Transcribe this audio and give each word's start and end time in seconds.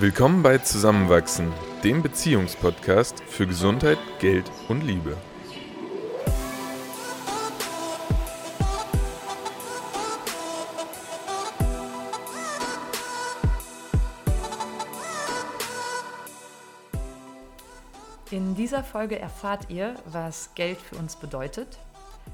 Willkommen 0.00 0.44
bei 0.44 0.58
Zusammenwachsen, 0.58 1.52
dem 1.82 2.04
Beziehungspodcast 2.04 3.20
für 3.24 3.48
Gesundheit, 3.48 3.98
Geld 4.20 4.48
und 4.68 4.82
Liebe. 4.82 5.16
In 18.30 18.54
dieser 18.54 18.84
Folge 18.84 19.18
erfahrt 19.18 19.68
ihr, 19.68 19.96
was 20.06 20.54
Geld 20.54 20.78
für 20.78 20.94
uns 20.94 21.16
bedeutet, 21.16 21.80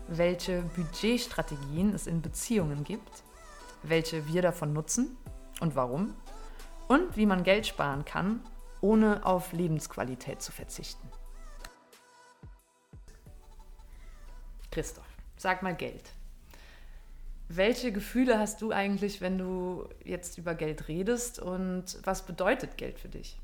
welche 0.09 0.61
Budgetstrategien 0.77 1.95
es 1.95 2.07
in 2.07 2.21
Beziehungen 2.21 2.85
gibt, 2.85 3.23
welche 3.83 4.27
wir 4.27 4.43
davon 4.43 4.75
nutzen 4.75 5.17
und 5.61 5.75
warum 5.77 6.13
und 6.89 7.17
wie 7.17 7.27
man 7.27 7.45
Geld 7.45 7.67
sparen 7.67 8.05
kann, 8.05 8.41
ohne 8.81 9.25
auf 9.25 9.53
Lebensqualität 9.53 10.43
zu 10.43 10.53
verzichten. 10.53 11.09
Christoph, 14.71 15.07
sag 15.37 15.63
mal 15.63 15.75
Geld. 15.75 16.13
Welche 17.49 17.93
Gefühle 17.93 18.39
hast 18.39 18.63
du 18.63 18.73
eigentlich, 18.73 19.21
wenn 19.21 19.39
du 19.39 19.89
jetzt 20.03 20.39
über 20.39 20.55
Geld 20.55 20.89
redest 20.89 21.39
und 21.39 21.99
was 22.03 22.27
bedeutet 22.27 22.77
Geld 22.77 22.99
für 22.99 23.09
dich? 23.09 23.39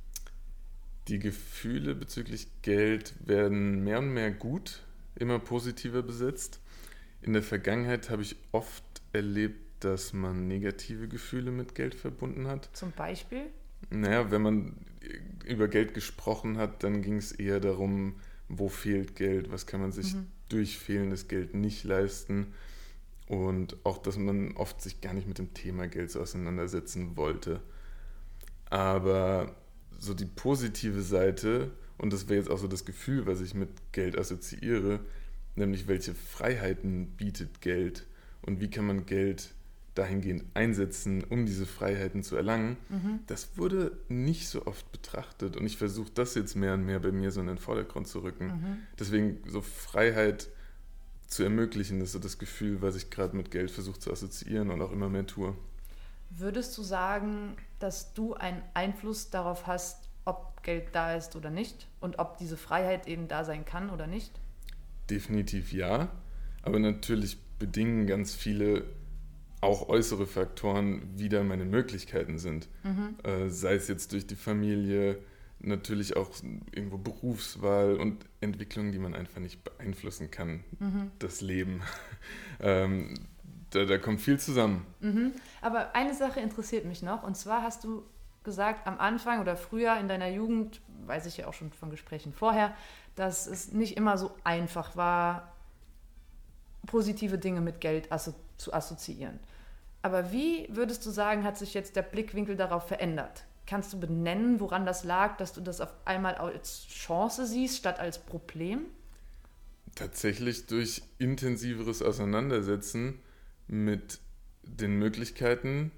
Die 1.08 1.18
Gefühle 1.18 1.94
bezüglich 1.94 2.48
Geld 2.62 3.14
werden 3.27 3.84
mehr 3.84 3.98
und 3.98 4.10
mehr 4.10 4.30
gut, 4.30 4.82
immer 5.16 5.38
positiver 5.38 6.02
besetzt. 6.02 6.60
In 7.22 7.32
der 7.32 7.42
Vergangenheit 7.42 8.10
habe 8.10 8.22
ich 8.22 8.36
oft 8.52 8.84
erlebt, 9.12 9.70
dass 9.80 10.12
man 10.12 10.47
negative 10.47 11.09
Gefühle 11.09 11.50
mit 11.50 11.75
Geld 11.75 11.95
verbunden 11.95 12.47
hat. 12.47 12.69
Zum 12.73 12.92
Beispiel? 12.92 13.47
Naja, 13.91 14.31
wenn 14.31 14.42
man 14.42 14.77
über 15.45 15.69
Geld 15.69 15.95
gesprochen 15.95 16.59
hat, 16.59 16.84
dann 16.84 17.03
ging 17.03 17.17
es 17.17 17.33
eher 17.33 17.61
darum, 17.61 18.17
wo 18.48 18.69
fehlt 18.69 19.17
Geld, 19.17 19.50
was 19.50 19.67
kann 19.67 19.81
man 19.81 19.92
sich 19.92 20.14
mhm. 20.14 20.27
durch 20.48 20.78
fehlendes 20.78 21.28
Geld 21.28 21.55
nicht 21.55 21.84
leisten. 21.84 22.48
Und 23.27 23.77
auch, 23.84 23.98
dass 23.98 24.19
man 24.19 24.56
oft 24.56 24.83
sich 24.83 25.00
gar 25.00 25.14
nicht 25.14 25.28
mit 25.28 25.39
dem 25.39 25.55
Thema 25.55 25.87
Geld 25.87 26.11
so 26.11 26.20
auseinandersetzen 26.20 27.17
wollte. 27.17 27.61
Aber 28.69 29.55
so 29.98 30.15
die 30.15 30.27
positive 30.27 31.03
Seite, 31.03 31.70
und 31.97 32.12
das 32.12 32.28
wäre 32.28 32.41
jetzt 32.41 32.50
auch 32.50 32.59
so 32.59 32.67
das 32.67 32.84
Gefühl, 32.84 33.27
was 33.27 33.41
ich 33.41 33.55
mit 33.55 33.70
Geld 33.92 34.19
assoziiere, 34.19 35.00
nämlich 35.55 35.87
welche 35.87 36.15
Freiheiten 36.15 37.12
bietet 37.17 37.61
Geld 37.61 38.06
und 38.42 38.61
wie 38.61 38.70
kann 38.70 38.87
man 38.87 39.06
Geld 39.06 39.55
dahingehend 39.94 40.44
einsetzen, 40.55 41.24
um 41.24 41.46
diese 41.46 41.66
Freiheiten 41.66 42.22
zu 42.22 42.36
erlangen, 42.36 42.77
mhm. 42.88 43.20
das 43.27 43.56
wurde 43.56 43.98
nicht 44.08 44.48
so 44.48 44.66
oft 44.66 44.91
betrachtet. 44.92 45.56
Und 45.56 45.66
ich 45.66 45.77
versuche 45.77 46.10
das 46.14 46.34
jetzt 46.34 46.55
mehr 46.55 46.74
und 46.74 46.84
mehr 46.84 47.00
bei 47.00 47.12
mir 47.12 47.32
so 47.32 47.41
in 47.41 47.48
den 47.48 47.58
Vordergrund 47.58 48.06
zu 48.06 48.20
rücken. 48.20 48.47
Mhm. 48.47 48.77
Deswegen 48.98 49.38
so 49.48 49.60
Freiheit 49.60 50.48
zu 51.27 51.42
ermöglichen, 51.44 52.00
ist 52.00 52.12
so 52.12 52.19
das 52.19 52.38
Gefühl, 52.38 52.82
was 52.82 52.97
ich 52.97 53.10
gerade 53.10 53.36
mit 53.36 53.50
Geld 53.50 53.70
versuche 53.70 53.98
zu 53.98 54.12
assoziieren 54.12 54.70
und 54.70 54.82
auch 54.82 54.92
immer 54.92 55.08
mehr 55.08 55.27
tue. 55.27 55.55
Würdest 56.30 56.77
du 56.78 56.82
sagen, 56.82 57.56
dass 57.78 58.14
du 58.14 58.34
einen 58.34 58.62
Einfluss 58.75 59.30
darauf 59.30 59.66
hast, 59.66 60.08
ob 60.25 60.62
Geld 60.62 60.88
da 60.92 61.14
ist 61.16 61.34
oder 61.36 61.50
nicht 61.50 61.88
und 62.00 62.19
ob 62.19 62.38
diese 62.38 62.56
Freiheit 62.56 63.08
eben 63.08 63.27
da 63.27 63.44
sein 63.44 63.64
kann 63.64 63.91
oder 63.91 64.06
nicht? 64.06 64.32
Definitiv 65.08 65.72
ja, 65.72 66.08
aber 66.62 66.78
natürlich 66.78 67.38
bedingen 67.58 68.06
ganz 68.06 68.34
viele 68.34 68.84
auch 69.61 69.89
äußere 69.89 70.27
Faktoren 70.27 71.19
wieder 71.19 71.42
meine 71.42 71.64
Möglichkeiten 71.64 72.39
sind. 72.39 72.69
Mhm. 72.83 73.16
Äh, 73.22 73.48
sei 73.50 73.75
es 73.75 73.89
jetzt 73.89 74.12
durch 74.12 74.27
die 74.27 74.36
Familie, 74.36 75.19
natürlich 75.59 76.16
auch 76.16 76.31
irgendwo 76.72 76.97
Berufswahl 76.97 77.97
und 77.97 78.25
Entwicklungen, 78.41 78.93
die 78.93 78.98
man 78.98 79.15
einfach 79.15 79.41
nicht 79.41 79.62
beeinflussen 79.62 80.31
kann. 80.31 80.65
Mhm. 80.78 81.10
Das 81.19 81.43
Leben. 81.43 81.82
ähm, 82.60 83.15
da, 83.71 83.84
da, 83.84 83.98
kommt 83.98 84.21
viel 84.21 84.41
zusammen. 84.41 84.87
Mhm. 85.00 85.32
Aber 85.60 85.94
eine 85.94 86.15
Sache 86.15 86.41
interessiert 86.41 86.87
mich 86.87 87.03
noch, 87.03 87.22
und 87.22 87.37
zwar 87.37 87.62
hast 87.62 87.84
du 87.84 88.03
gesagt, 88.42 88.87
am 88.87 88.98
Anfang 88.98 89.41
oder 89.41 89.56
früher 89.56 89.98
in 89.98 90.09
deiner 90.09 90.28
Jugend, 90.28 90.81
weiß 91.04 91.27
ich 91.27 91.37
ja 91.37 91.47
auch 91.47 91.53
schon 91.53 91.71
von 91.72 91.91
Gesprächen 91.91 92.32
vorher, 92.32 92.75
dass 93.15 93.47
es 93.47 93.72
nicht 93.72 93.98
immer 93.98 94.16
so 94.16 94.34
einfach 94.42 94.97
war, 94.97 95.53
positive 96.87 97.37
Dinge 97.37 97.60
mit 97.60 97.82
Geld 97.82 98.10
assoziieren 98.10 98.50
zu 98.60 98.72
assoziieren. 98.72 99.41
Aber 100.03 100.33
wie 100.33 100.66
würdest 100.71 101.05
du 101.05 101.11
sagen, 101.11 101.44
hat 101.44 101.59
sich 101.59 101.75
jetzt 101.75 101.94
der 101.97 102.03
Blickwinkel 102.03 102.56
darauf 102.56 102.88
verändert? 102.88 103.44
Kannst 103.66 103.93
du 103.93 104.00
benennen, 104.00 104.59
woran 104.61 104.87
das 104.87 105.05
lag, 105.05 105.37
dass 105.37 105.53
du 105.53 105.61
das 105.61 105.81
auf 105.81 105.93
einmal 106.05 106.34
als 106.37 106.87
Chance 106.88 107.47
siehst 107.47 107.77
statt 107.77 108.00
als 108.00 108.19
Problem? 108.19 108.87
Tatsächlich 109.94 110.66
durch 110.66 111.03
intensiveres 111.19 112.03
Auseinandersetzen 112.03 113.21
mit 113.66 114.21
den 114.62 114.99
Möglichkeiten, 114.99 115.93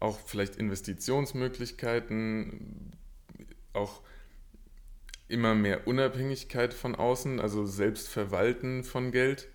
auch 0.00 0.18
vielleicht 0.18 0.56
Investitionsmöglichkeiten, 0.56 2.92
auch 3.72 4.02
immer 5.28 5.54
mehr 5.54 5.86
Unabhängigkeit 5.86 6.74
von 6.74 6.94
außen, 6.94 7.40
also 7.40 7.64
Selbstverwalten 7.66 8.84
von 8.84 9.10
Geld 9.10 9.48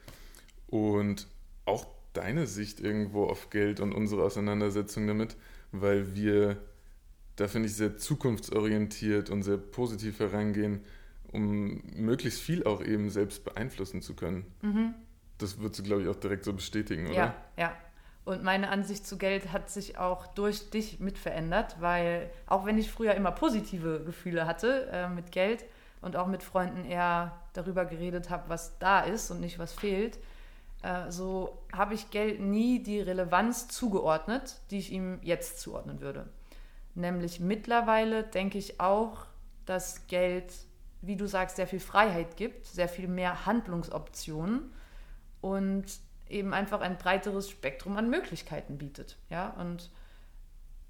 und 0.68 1.28
auch 1.66 1.88
deine 2.14 2.47
Sicht 2.47 2.80
irgendwo 2.80 3.25
auf 3.25 3.50
Geld 3.50 3.80
und 3.80 3.94
unsere 3.94 4.24
Auseinandersetzung 4.24 5.08
damit, 5.08 5.38
weil 5.72 6.16
wir 6.16 6.58
da 7.40 7.47
finde 7.47 7.70
ich 7.70 7.75
sehr 7.75 7.97
zukunftsorientiert 7.97 9.30
und 9.30 9.44
sehr 9.44 9.58
positiv 9.58 10.19
herangehen, 10.19 10.81
um 11.31 11.81
möglichst 11.96 12.42
viel 12.42 12.66
auch 12.66 12.84
eben 12.84 13.09
selbst 13.09 13.46
beeinflussen 13.46 14.02
zu 14.02 14.16
können. 14.16 14.46
Mhm. 14.62 14.94
Das 15.38 15.58
würdest 15.58 15.80
du, 15.80 15.84
glaube 15.84 16.02
ich, 16.02 16.09
auch 16.09 16.18
direkt 16.18 16.44
so 16.44 16.53
bestätigen, 16.53 17.08
oder? 17.08 17.16
Ja, 17.16 17.36
ja. 17.58 17.78
Und 18.25 18.44
meine 18.44 18.69
Ansicht 18.69 19.08
zu 19.08 19.18
Geld 19.18 19.53
hat 19.53 19.69
sich 19.69 19.98
auch 19.98 20.28
durch 20.28 20.69
dich 20.69 21.00
mit 21.00 21.18
verändert, 21.18 21.78
weil 21.80 22.30
auch 22.46 22.66
wenn 22.66 22.78
ich 22.78 22.92
früher 22.92 23.16
immer 23.16 23.31
positive 23.31 24.03
Gefühle 24.06 24.46
hatte 24.46 24.90
äh, 24.92 25.08
mit 25.08 25.31
Geld 25.31 25.64
und 26.02 26.16
auch 26.16 26.28
mit 26.28 26.44
Freunden 26.44 26.84
eher 26.84 27.40
darüber 27.53 27.86
geredet 27.86 28.30
habe, 28.30 28.50
was 28.50 28.78
da 28.80 29.00
ist 29.00 29.31
und 29.31 29.40
nicht 29.40 29.58
was 29.59 29.74
fehlt, 29.74 30.19
äh, 30.82 31.12
so 31.12 31.62
habe 31.74 31.94
ich 31.94 32.10
Geld 32.12 32.40
nie 32.40 32.82
die 32.82 33.00
Relevanz 33.00 33.68
zugeordnet, 33.68 34.58
die 34.72 34.80
ich 34.80 34.92
ihm 34.92 35.20
jetzt 35.22 35.60
zuordnen 35.60 36.02
würde. 36.02 36.28
Nämlich 36.96 37.40
mittlerweile 37.40 38.24
denke 38.24 38.58
ich 38.58 38.80
auch, 38.80 39.26
dass 39.66 40.08
Geld, 40.08 40.54
wie 41.02 41.16
du 41.16 41.28
sagst, 41.28 41.58
sehr 41.58 41.68
viel 41.68 41.80
Freiheit 41.80 42.38
gibt, 42.38 42.66
sehr 42.66 42.90
viel 42.90 43.08
mehr 43.08 43.46
Handlungsoptionen 43.46 44.72
und 45.42 45.86
eben 46.30 46.54
einfach 46.54 46.82
ein 46.82 46.98
breiteres 46.98 47.50
Spektrum 47.50 47.98
an 47.98 48.10
Möglichkeiten 48.10 48.78
bietet. 48.78 49.18
Ja? 49.30 49.50
Und 49.52 49.90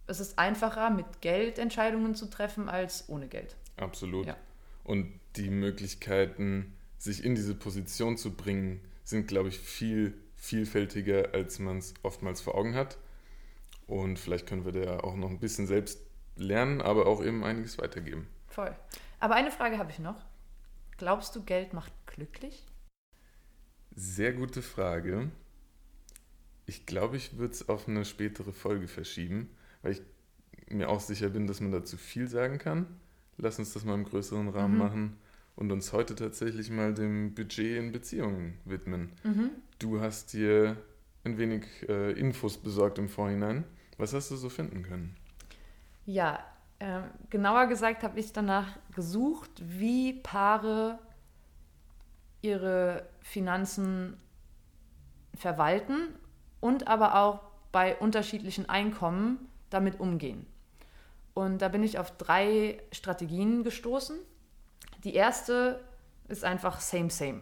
es 0.08 0.20
ist 0.20 0.40
einfacher, 0.40 0.90
mit 0.90 1.22
Geld 1.22 1.60
Entscheidungen 1.60 2.16
zu 2.16 2.30
treffen, 2.30 2.70
als 2.70 3.08
ohne 3.10 3.28
Geld. 3.28 3.56
Absolut. 3.78 4.28
Ja. 4.28 4.38
Und 4.84 5.20
die 5.36 5.50
Möglichkeiten, 5.50 6.76
sich 6.98 7.24
in 7.24 7.36
diese 7.36 7.56
Position 7.56 8.18
zu 8.18 8.32
bringen, 8.32 8.82
sind, 9.10 9.28
glaube 9.28 9.50
ich, 9.50 9.60
viel 9.60 10.14
vielfältiger, 10.36 11.34
als 11.34 11.60
man 11.60 11.80
es 11.80 11.94
oftmals 12.04 12.42
vor 12.42 12.56
Augen 12.56 12.76
hat. 12.76 12.98
Und 13.88 14.20
vielleicht 14.20 14.48
können 14.48 14.66
wir 14.66 14.72
da 14.72 15.00
auch 15.00 15.16
noch 15.16 15.30
ein 15.30 15.40
bisschen 15.40 15.68
selbst 15.68 16.00
lernen, 16.36 16.82
aber 16.82 17.08
auch 17.08 17.24
eben 17.24 17.44
einiges 17.44 17.78
weitergeben. 17.78 18.28
Voll. 18.48 18.74
Aber 19.20 19.36
eine 19.36 19.52
Frage 19.52 19.78
habe 19.78 19.92
ich 19.92 20.00
noch. 20.00 20.24
Glaubst 20.98 21.36
du, 21.36 21.44
Geld 21.44 21.74
macht 21.74 21.92
glücklich? 22.06 22.66
Sehr 23.96 24.34
gute 24.34 24.62
Frage. 24.62 25.30
Ich 26.66 26.86
glaube, 26.86 27.18
ich 27.18 27.38
würde 27.38 27.54
es 27.54 27.68
auf 27.68 27.88
eine 27.88 28.06
spätere 28.06 28.54
Folge 28.54 28.88
verschieben, 28.88 29.50
weil 29.82 29.94
ich 29.94 30.02
mir 30.70 30.88
auch 30.88 31.00
sicher 31.00 31.30
bin, 31.30 31.48
dass 31.48 31.62
man 31.62 31.72
dazu 31.72 31.98
viel 31.98 32.28
sagen 32.28 32.60
kann. 32.60 32.86
Lass 33.38 33.60
uns 33.60 33.74
das 33.74 33.84
mal 33.84 33.96
im 33.96 34.04
größeren 34.04 34.50
Rahmen 34.50 34.74
mhm. 34.74 34.80
machen 34.80 35.18
und 35.60 35.74
uns 35.74 35.92
heute 35.92 36.16
tatsächlich 36.16 36.72
mal 36.72 36.94
dem 36.94 37.36
Budget 37.36 37.78
in 37.78 37.92
Beziehungen 37.92 38.58
widmen. 38.64 39.12
Mhm. 39.24 39.52
Du 39.78 40.00
hast 40.00 40.32
dir 40.32 40.78
ein 41.26 41.38
wenig 41.38 41.66
äh, 41.90 42.14
Infos 42.14 42.58
besorgt 42.58 42.98
im 42.98 43.10
Vorhinein. 43.10 43.66
Was 43.98 44.14
hast 44.14 44.32
du 44.32 44.38
so 44.38 44.48
finden 44.48 44.84
können? 44.84 45.18
Ja, 46.06 46.40
äh, 46.80 47.02
genauer 47.30 47.68
gesagt 47.68 48.04
habe 48.04 48.18
ich 48.22 48.32
danach 48.32 48.80
gesucht, 48.96 49.52
wie 49.60 50.14
Paare 50.14 50.98
ihre 52.42 53.10
Finanzen 53.22 54.16
verwalten 55.36 56.08
und 56.62 56.88
aber 56.88 57.16
auch 57.16 57.42
bei 57.74 57.98
unterschiedlichen 57.98 58.70
Einkommen 58.70 59.50
damit 59.70 60.00
umgehen. 60.00 60.46
Und 61.34 61.62
da 61.62 61.68
bin 61.68 61.84
ich 61.84 62.00
auf 62.00 62.16
drei 62.16 62.82
Strategien 62.94 63.66
gestoßen. 63.66 64.18
Die 65.04 65.14
erste 65.14 65.80
ist 66.28 66.44
einfach 66.44 66.80
same, 66.80 67.10
same. 67.10 67.42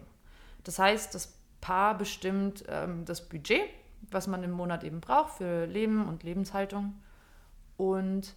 Das 0.63 0.79
heißt, 0.79 1.13
das 1.15 1.37
Paar 1.61 1.97
bestimmt 1.97 2.63
ähm, 2.67 3.03
das 3.05 3.27
Budget, 3.27 3.61
was 4.11 4.27
man 4.27 4.43
im 4.43 4.51
Monat 4.51 4.83
eben 4.83 5.01
braucht 5.01 5.37
für 5.37 5.65
Leben 5.65 6.07
und 6.07 6.23
Lebenshaltung. 6.23 7.01
Und 7.77 8.35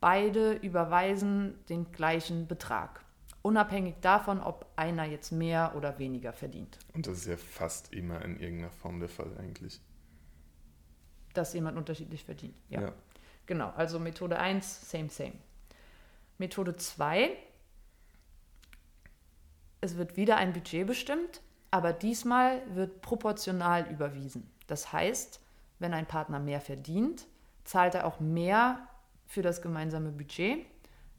beide 0.00 0.52
überweisen 0.54 1.58
den 1.68 1.90
gleichen 1.92 2.46
Betrag. 2.46 3.04
Unabhängig 3.42 3.96
davon, 4.00 4.40
ob 4.40 4.70
einer 4.76 5.04
jetzt 5.04 5.32
mehr 5.32 5.74
oder 5.76 5.98
weniger 5.98 6.32
verdient. 6.32 6.78
Und 6.94 7.06
das 7.06 7.18
ist 7.18 7.26
ja 7.26 7.36
fast 7.36 7.92
immer 7.92 8.22
in 8.22 8.38
irgendeiner 8.38 8.70
Form 8.70 9.00
der 9.00 9.08
Fall 9.08 9.36
eigentlich. 9.38 9.80
Dass 11.34 11.52
jemand 11.52 11.76
unterschiedlich 11.76 12.24
verdient. 12.24 12.54
Ja. 12.68 12.82
ja. 12.82 12.92
Genau, 13.46 13.70
also 13.70 13.98
Methode 13.98 14.38
1, 14.38 14.90
same, 14.90 15.08
same. 15.08 15.34
Methode 16.38 16.76
2, 16.76 17.36
es 19.82 19.98
wird 19.98 20.16
wieder 20.16 20.36
ein 20.36 20.54
Budget 20.54 20.86
bestimmt, 20.86 21.42
aber 21.70 21.92
diesmal 21.92 22.62
wird 22.74 23.02
proportional 23.02 23.90
überwiesen. 23.90 24.48
Das 24.68 24.92
heißt, 24.92 25.40
wenn 25.80 25.92
ein 25.92 26.06
Partner 26.06 26.38
mehr 26.38 26.60
verdient, 26.60 27.26
zahlt 27.64 27.94
er 27.94 28.06
auch 28.06 28.20
mehr 28.20 28.88
für 29.26 29.42
das 29.42 29.60
gemeinsame 29.60 30.10
Budget, 30.10 30.64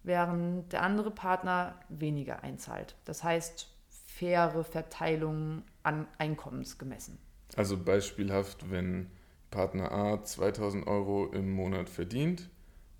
während 0.03 0.71
der 0.71 0.81
andere 0.81 1.11
Partner 1.11 1.79
weniger 1.89 2.41
einzahlt. 2.43 2.95
Das 3.03 3.23
heißt, 3.23 3.69
faire 4.07 4.63
Verteilung 4.63 5.63
an 5.83 6.07
Einkommens 6.17 6.77
gemessen. 6.77 7.17
Also 7.57 7.77
beispielhaft, 7.77 8.71
wenn 8.71 9.11
Partner 9.51 9.91
A 9.91 10.23
2000 10.23 10.87
Euro 10.87 11.27
im 11.27 11.51
Monat 11.51 11.89
verdient 11.89 12.49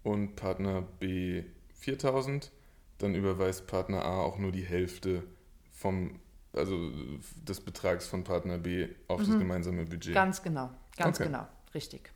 und 0.03 0.35
Partner 0.35 0.81
B 0.99 1.43
4000, 1.73 2.51
dann 2.97 3.15
überweist 3.15 3.65
Partner 3.65 4.03
A 4.03 4.21
auch 4.21 4.37
nur 4.37 4.51
die 4.51 4.65
Hälfte 4.65 5.23
vom, 5.73 6.19
also 6.53 6.91
des 7.41 7.59
Betrags 7.59 8.07
von 8.07 8.23
Partner 8.23 8.57
B 8.57 8.87
auf 9.07 9.19
mhm. 9.19 9.25
das 9.25 9.37
gemeinsame 9.39 9.85
Budget. 9.85 10.13
Ganz 10.13 10.41
genau, 10.41 10.69
ganz 10.95 11.19
okay. 11.19 11.27
genau, 11.27 11.45
richtig. 11.73 12.11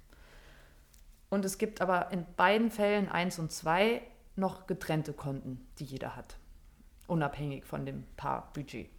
Und 1.30 1.44
es 1.44 1.57
gibt 1.57 1.81
aber 1.81 2.12
in 2.12 2.25
beiden 2.38 2.71
Fällen 2.71 3.09
1 3.09 3.39
und 3.39 3.51
2 3.51 4.01
noch 4.38 4.68
getrennte 4.68 5.12
Konten, 5.12 5.68
die 5.80 5.83
jeder 5.83 6.15
hat, 6.15 6.38
unabhängig 7.07 7.65
von 7.65 7.86
dem 7.86 8.06
Paarbudget. 8.15 8.89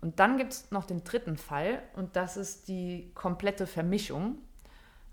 Und 0.00 0.20
dann 0.20 0.36
gibt 0.36 0.52
es 0.52 0.70
noch 0.70 0.84
den 0.84 1.02
dritten 1.02 1.36
Fall 1.36 1.82
und 1.96 2.14
das 2.14 2.36
ist 2.36 2.68
die 2.68 3.10
komplette 3.14 3.66
Vermischung. 3.66 4.38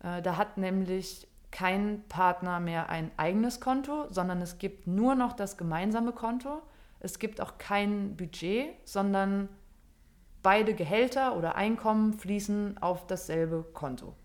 Äh, 0.03 0.21
da 0.21 0.38
hat 0.38 0.57
nämlich 0.57 1.27
kein 1.49 2.03
Partner 2.07 2.59
mehr 2.59 2.89
ein 2.89 3.11
eigenes 3.17 3.59
Konto, 3.61 4.07
sondern 4.11 4.41
es 4.41 4.57
gibt 4.57 4.88
nur 4.88 5.15
noch 5.15 5.33
das 5.33 5.57
gemeinsame 5.57 6.11
Konto. 6.11 6.61
Es 7.00 7.19
gibt 7.19 7.42
auch 7.42 7.57
kein 7.57 8.15
Budget, 8.15 8.68
sondern 8.83 9.50
beide 10.42 10.74
Gehälter 10.75 11.36
oder 11.36 11.56
Einkommen 11.56 12.13
fließen 12.13 12.77
auf 12.77 13.07
dasselbe 13.07 13.63
Konto. 13.74 14.15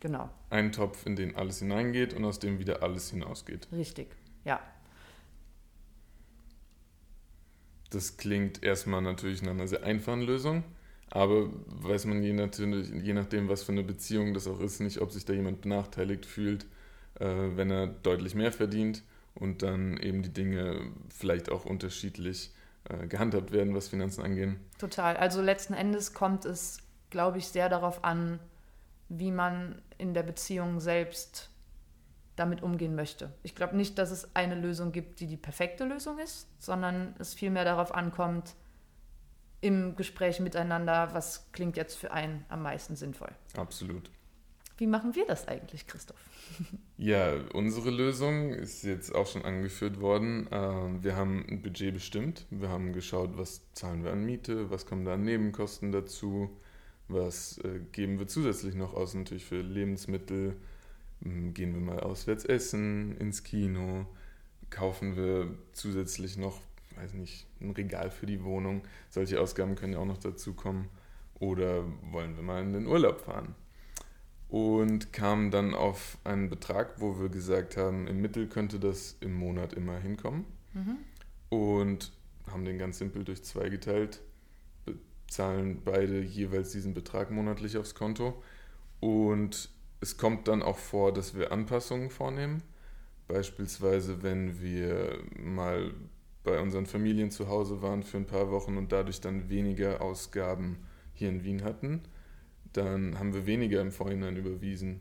Genau. 0.00 0.30
Ein 0.50 0.72
Topf, 0.72 1.06
in 1.06 1.16
den 1.16 1.36
alles 1.36 1.60
hineingeht 1.60 2.14
und 2.14 2.24
aus 2.24 2.38
dem 2.38 2.58
wieder 2.58 2.82
alles 2.82 3.10
hinausgeht. 3.10 3.68
Richtig, 3.72 4.08
ja. 4.44 4.60
Das 7.90 8.16
klingt 8.16 8.62
erstmal 8.62 9.02
natürlich 9.02 9.42
nach 9.42 9.52
einer 9.52 9.68
sehr 9.68 9.84
einfachen 9.84 10.22
Lösung. 10.22 10.64
Aber 11.10 11.50
weiß 11.66 12.06
man 12.06 12.22
je, 12.22 12.32
natürlich, 12.32 12.88
je 12.90 13.12
nachdem, 13.12 13.50
was 13.50 13.62
für 13.62 13.72
eine 13.72 13.82
Beziehung 13.82 14.32
das 14.32 14.48
auch 14.48 14.60
ist, 14.60 14.80
nicht, 14.80 15.02
ob 15.02 15.12
sich 15.12 15.26
da 15.26 15.34
jemand 15.34 15.60
benachteiligt 15.60 16.24
fühlt, 16.24 16.64
äh, 17.20 17.26
wenn 17.26 17.70
er 17.70 17.86
deutlich 17.86 18.34
mehr 18.34 18.50
verdient 18.50 19.02
und 19.34 19.62
dann 19.62 19.96
eben 19.96 20.22
die 20.22 20.32
Dinge 20.32 20.92
vielleicht 21.08 21.50
auch 21.50 21.64
unterschiedlich 21.64 22.52
äh, 22.84 23.06
gehandhabt 23.06 23.52
werden, 23.52 23.74
was 23.74 23.88
Finanzen 23.88 24.22
angehen. 24.22 24.60
Total. 24.78 25.16
Also 25.16 25.40
letzten 25.40 25.74
Endes 25.74 26.14
kommt 26.14 26.44
es, 26.44 26.78
glaube 27.10 27.38
ich, 27.38 27.48
sehr 27.48 27.68
darauf 27.68 28.04
an, 28.04 28.40
wie 29.08 29.30
man 29.30 29.80
in 29.98 30.14
der 30.14 30.22
Beziehung 30.22 30.80
selbst 30.80 31.50
damit 32.36 32.62
umgehen 32.62 32.94
möchte. 32.94 33.32
Ich 33.42 33.54
glaube 33.54 33.76
nicht, 33.76 33.98
dass 33.98 34.10
es 34.10 34.34
eine 34.34 34.54
Lösung 34.54 34.90
gibt, 34.90 35.20
die 35.20 35.26
die 35.26 35.36
perfekte 35.36 35.84
Lösung 35.84 36.18
ist, 36.18 36.48
sondern 36.58 37.14
es 37.18 37.34
vielmehr 37.34 37.64
darauf 37.64 37.94
ankommt, 37.94 38.54
im 39.60 39.94
Gespräch 39.96 40.40
miteinander, 40.40 41.10
was 41.12 41.52
klingt 41.52 41.76
jetzt 41.76 41.96
für 41.96 42.12
einen 42.12 42.44
am 42.48 42.62
meisten 42.62 42.96
sinnvoll. 42.96 43.30
Absolut. 43.56 44.10
Wie 44.82 44.88
machen 44.88 45.14
wir 45.14 45.24
das 45.26 45.46
eigentlich, 45.46 45.86
Christoph? 45.86 46.18
Ja, 46.96 47.34
unsere 47.52 47.90
Lösung 47.90 48.52
ist 48.52 48.82
jetzt 48.82 49.14
auch 49.14 49.28
schon 49.28 49.44
angeführt 49.44 50.00
worden. 50.00 50.48
Ähm, 50.50 51.04
wir 51.04 51.14
haben 51.14 51.46
ein 51.48 51.62
Budget 51.62 51.94
bestimmt. 51.94 52.46
Wir 52.50 52.68
haben 52.68 52.92
geschaut, 52.92 53.38
was 53.38 53.62
zahlen 53.74 54.02
wir 54.02 54.10
an 54.10 54.24
Miete, 54.24 54.70
was 54.70 54.84
kommen 54.84 55.04
da 55.04 55.14
an 55.14 55.22
Nebenkosten 55.22 55.92
dazu, 55.92 56.50
was 57.06 57.58
äh, 57.58 57.78
geben 57.92 58.18
wir 58.18 58.26
zusätzlich 58.26 58.74
noch 58.74 58.94
aus, 58.94 59.14
natürlich 59.14 59.44
für 59.44 59.60
Lebensmittel. 59.60 60.56
Hm, 61.22 61.54
gehen 61.54 61.74
wir 61.74 61.80
mal 61.80 62.00
auswärts 62.00 62.44
essen, 62.44 63.16
ins 63.18 63.44
Kino, 63.44 64.06
kaufen 64.68 65.14
wir 65.14 65.54
zusätzlich 65.74 66.36
noch 66.36 66.60
weiß 66.96 67.14
nicht, 67.14 67.46
ein 67.60 67.70
Regal 67.70 68.10
für 68.10 68.26
die 68.26 68.42
Wohnung. 68.42 68.82
Solche 69.10 69.40
Ausgaben 69.40 69.76
können 69.76 69.92
ja 69.92 70.00
auch 70.00 70.06
noch 70.06 70.18
dazu 70.18 70.54
kommen. 70.54 70.88
Oder 71.38 71.84
wollen 72.10 72.34
wir 72.34 72.42
mal 72.42 72.62
in 72.62 72.72
den 72.72 72.86
Urlaub 72.88 73.20
fahren? 73.20 73.54
Und 74.52 75.14
kamen 75.14 75.50
dann 75.50 75.72
auf 75.72 76.18
einen 76.24 76.50
Betrag, 76.50 77.00
wo 77.00 77.18
wir 77.18 77.30
gesagt 77.30 77.78
haben, 77.78 78.06
im 78.06 78.20
Mittel 78.20 78.48
könnte 78.48 78.78
das 78.78 79.16
im 79.20 79.32
Monat 79.32 79.72
immer 79.72 79.98
hinkommen. 79.98 80.44
Mhm. 80.74 80.98
Und 81.48 82.12
haben 82.50 82.66
den 82.66 82.76
ganz 82.76 82.98
simpel 82.98 83.24
durch 83.24 83.42
zwei 83.44 83.70
geteilt, 83.70 84.20
bezahlen 84.84 85.80
beide 85.82 86.20
jeweils 86.20 86.70
diesen 86.70 86.92
Betrag 86.92 87.30
monatlich 87.30 87.78
aufs 87.78 87.94
Konto. 87.94 88.42
Und 89.00 89.70
es 90.02 90.18
kommt 90.18 90.48
dann 90.48 90.60
auch 90.62 90.76
vor, 90.76 91.14
dass 91.14 91.34
wir 91.34 91.50
Anpassungen 91.50 92.10
vornehmen. 92.10 92.62
Beispielsweise, 93.28 94.22
wenn 94.22 94.60
wir 94.60 95.18
mal 95.42 95.94
bei 96.44 96.60
unseren 96.60 96.84
Familien 96.84 97.30
zu 97.30 97.48
Hause 97.48 97.80
waren 97.80 98.02
für 98.02 98.18
ein 98.18 98.26
paar 98.26 98.50
Wochen 98.50 98.76
und 98.76 98.92
dadurch 98.92 99.22
dann 99.22 99.48
weniger 99.48 100.02
Ausgaben 100.02 100.76
hier 101.14 101.30
in 101.30 101.42
Wien 101.42 101.64
hatten, 101.64 102.02
dann 102.72 103.18
haben 103.18 103.34
wir 103.34 103.46
weniger 103.46 103.80
im 103.80 103.92
Vorhinein 103.92 104.36
überwiesen. 104.36 105.00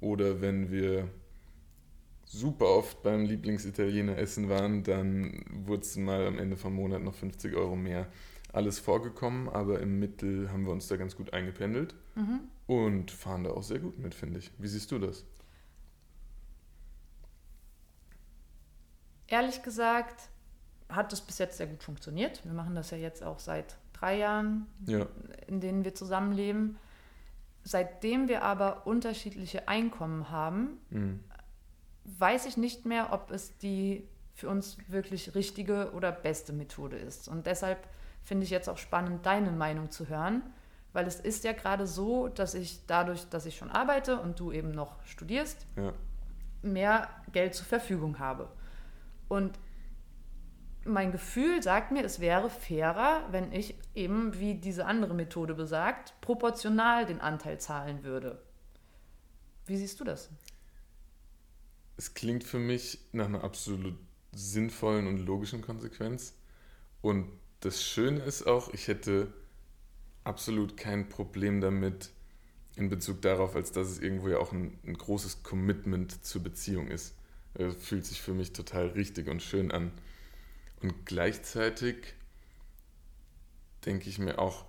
Oder 0.00 0.40
wenn 0.40 0.70
wir 0.70 1.08
super 2.24 2.66
oft 2.66 3.02
beim 3.02 3.24
Lieblingsitaliener 3.24 4.16
essen 4.16 4.48
waren, 4.48 4.84
dann 4.84 5.44
wurde 5.50 5.82
es 5.82 5.96
mal 5.96 6.26
am 6.26 6.38
Ende 6.38 6.56
vom 6.56 6.74
Monat 6.74 7.02
noch 7.02 7.14
50 7.14 7.54
Euro 7.56 7.76
mehr. 7.76 8.06
Alles 8.52 8.78
vorgekommen, 8.78 9.48
aber 9.48 9.80
im 9.80 9.98
Mittel 9.98 10.50
haben 10.50 10.64
wir 10.64 10.72
uns 10.72 10.88
da 10.88 10.96
ganz 10.96 11.16
gut 11.16 11.32
eingependelt 11.32 11.94
mhm. 12.14 12.40
und 12.66 13.10
fahren 13.10 13.44
da 13.44 13.50
auch 13.50 13.62
sehr 13.62 13.78
gut 13.78 13.98
mit, 13.98 14.14
finde 14.14 14.38
ich. 14.38 14.50
Wie 14.58 14.68
siehst 14.68 14.90
du 14.90 14.98
das? 14.98 15.24
Ehrlich 19.26 19.62
gesagt, 19.62 20.30
hat 20.88 21.12
das 21.12 21.20
bis 21.20 21.38
jetzt 21.38 21.58
sehr 21.58 21.68
gut 21.68 21.82
funktioniert. 21.82 22.44
Wir 22.44 22.52
machen 22.52 22.74
das 22.74 22.90
ja 22.90 22.98
jetzt 22.98 23.22
auch 23.22 23.38
seit 23.38 23.76
drei 23.92 24.18
Jahren, 24.18 24.66
ja. 24.86 25.06
in 25.46 25.60
denen 25.60 25.84
wir 25.84 25.94
zusammenleben. 25.94 26.76
Seitdem 27.70 28.26
wir 28.26 28.42
aber 28.42 28.84
unterschiedliche 28.88 29.68
Einkommen 29.68 30.30
haben, 30.30 30.80
mhm. 30.90 31.20
weiß 32.02 32.46
ich 32.46 32.56
nicht 32.56 32.84
mehr, 32.84 33.12
ob 33.12 33.30
es 33.30 33.56
die 33.58 34.08
für 34.34 34.48
uns 34.48 34.76
wirklich 34.88 35.36
richtige 35.36 35.92
oder 35.92 36.10
beste 36.10 36.52
Methode 36.52 36.96
ist. 36.96 37.28
Und 37.28 37.46
deshalb 37.46 37.86
finde 38.24 38.42
ich 38.42 38.50
jetzt 38.50 38.68
auch 38.68 38.76
spannend, 38.76 39.24
deine 39.24 39.52
Meinung 39.52 39.88
zu 39.88 40.08
hören, 40.08 40.42
weil 40.92 41.06
es 41.06 41.20
ist 41.20 41.44
ja 41.44 41.52
gerade 41.52 41.86
so, 41.86 42.26
dass 42.26 42.54
ich 42.54 42.86
dadurch, 42.88 43.28
dass 43.28 43.46
ich 43.46 43.56
schon 43.56 43.70
arbeite 43.70 44.20
und 44.20 44.40
du 44.40 44.50
eben 44.50 44.72
noch 44.72 45.00
studierst, 45.04 45.64
ja. 45.76 45.92
mehr 46.62 47.06
Geld 47.30 47.54
zur 47.54 47.66
Verfügung 47.66 48.18
habe. 48.18 48.48
Und 49.28 49.60
mein 50.84 51.12
Gefühl 51.12 51.62
sagt 51.62 51.92
mir, 51.92 52.04
es 52.04 52.20
wäre 52.20 52.48
fairer, 52.50 53.26
wenn 53.30 53.52
ich 53.52 53.74
eben, 53.94 54.38
wie 54.38 54.54
diese 54.54 54.86
andere 54.86 55.14
Methode 55.14 55.54
besagt, 55.54 56.14
proportional 56.20 57.06
den 57.06 57.20
Anteil 57.20 57.60
zahlen 57.60 58.02
würde. 58.02 58.42
Wie 59.66 59.76
siehst 59.76 60.00
du 60.00 60.04
das? 60.04 60.30
Es 61.96 62.14
klingt 62.14 62.44
für 62.44 62.58
mich 62.58 62.98
nach 63.12 63.26
einer 63.26 63.44
absolut 63.44 63.94
sinnvollen 64.32 65.06
und 65.06 65.18
logischen 65.18 65.60
Konsequenz. 65.60 66.34
Und 67.02 67.30
das 67.60 67.82
Schöne 67.82 68.20
ist 68.20 68.46
auch, 68.46 68.72
ich 68.72 68.88
hätte 68.88 69.32
absolut 70.24 70.76
kein 70.76 71.08
Problem 71.08 71.60
damit 71.60 72.10
in 72.76 72.88
Bezug 72.88 73.20
darauf, 73.22 73.54
als 73.56 73.72
dass 73.72 73.88
es 73.88 73.98
irgendwo 73.98 74.28
ja 74.28 74.38
auch 74.38 74.52
ein, 74.52 74.78
ein 74.86 74.94
großes 74.94 75.42
Commitment 75.42 76.24
zur 76.24 76.42
Beziehung 76.42 76.88
ist. 76.88 77.14
Es 77.54 77.74
fühlt 77.76 78.06
sich 78.06 78.20
für 78.22 78.32
mich 78.32 78.52
total 78.52 78.88
richtig 78.88 79.28
und 79.28 79.42
schön 79.42 79.70
an. 79.70 79.92
Und 80.82 81.06
gleichzeitig 81.06 82.14
denke 83.84 84.08
ich 84.08 84.18
mir 84.18 84.38
auch, 84.38 84.64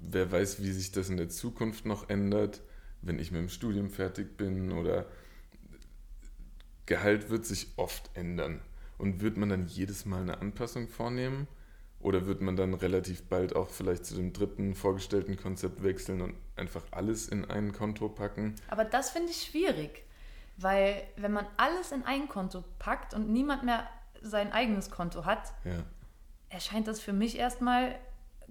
wer 0.00 0.30
weiß, 0.30 0.62
wie 0.62 0.72
sich 0.72 0.92
das 0.92 1.08
in 1.08 1.16
der 1.16 1.28
Zukunft 1.28 1.86
noch 1.86 2.08
ändert, 2.08 2.60
wenn 3.02 3.18
ich 3.18 3.30
mit 3.30 3.40
dem 3.40 3.48
Studium 3.48 3.90
fertig 3.90 4.36
bin 4.36 4.72
oder 4.72 5.06
Gehalt 6.86 7.30
wird 7.30 7.46
sich 7.46 7.68
oft 7.76 8.10
ändern. 8.14 8.60
Und 8.98 9.20
wird 9.20 9.36
man 9.36 9.48
dann 9.48 9.66
jedes 9.66 10.04
Mal 10.04 10.22
eine 10.22 10.40
Anpassung 10.40 10.88
vornehmen? 10.88 11.46
Oder 12.00 12.26
wird 12.26 12.40
man 12.40 12.56
dann 12.56 12.74
relativ 12.74 13.22
bald 13.24 13.54
auch 13.54 13.68
vielleicht 13.68 14.06
zu 14.06 14.16
dem 14.16 14.32
dritten 14.32 14.74
vorgestellten 14.74 15.36
Konzept 15.36 15.82
wechseln 15.82 16.20
und 16.20 16.34
einfach 16.56 16.82
alles 16.90 17.28
in 17.28 17.44
ein 17.44 17.72
Konto 17.72 18.08
packen? 18.08 18.56
Aber 18.68 18.84
das 18.84 19.10
finde 19.10 19.30
ich 19.30 19.42
schwierig, 19.42 20.02
Weil 20.56 21.02
wenn 21.16 21.32
man 21.32 21.46
alles 21.56 21.92
in 21.92 22.02
ein 22.04 22.28
Konto 22.28 22.64
packt 22.78 23.14
und 23.14 23.30
niemand 23.30 23.64
mehr 23.64 23.88
sein 24.22 24.52
eigenes 24.52 24.90
Konto 24.90 25.24
hat, 25.24 25.52
Ja. 25.64 25.82
erscheint 26.48 26.86
das 26.88 27.00
für 27.00 27.12
mich 27.12 27.38
erstmal 27.38 27.96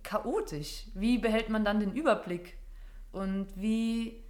chaotisch. 0.04 0.86
Wie 0.94 1.18
behält 1.18 1.50
man 1.50 1.66
dann 1.66 1.80
den 1.80 1.94
Überblick? 1.94 2.58
Und 3.12 3.48
wie 3.56 4.24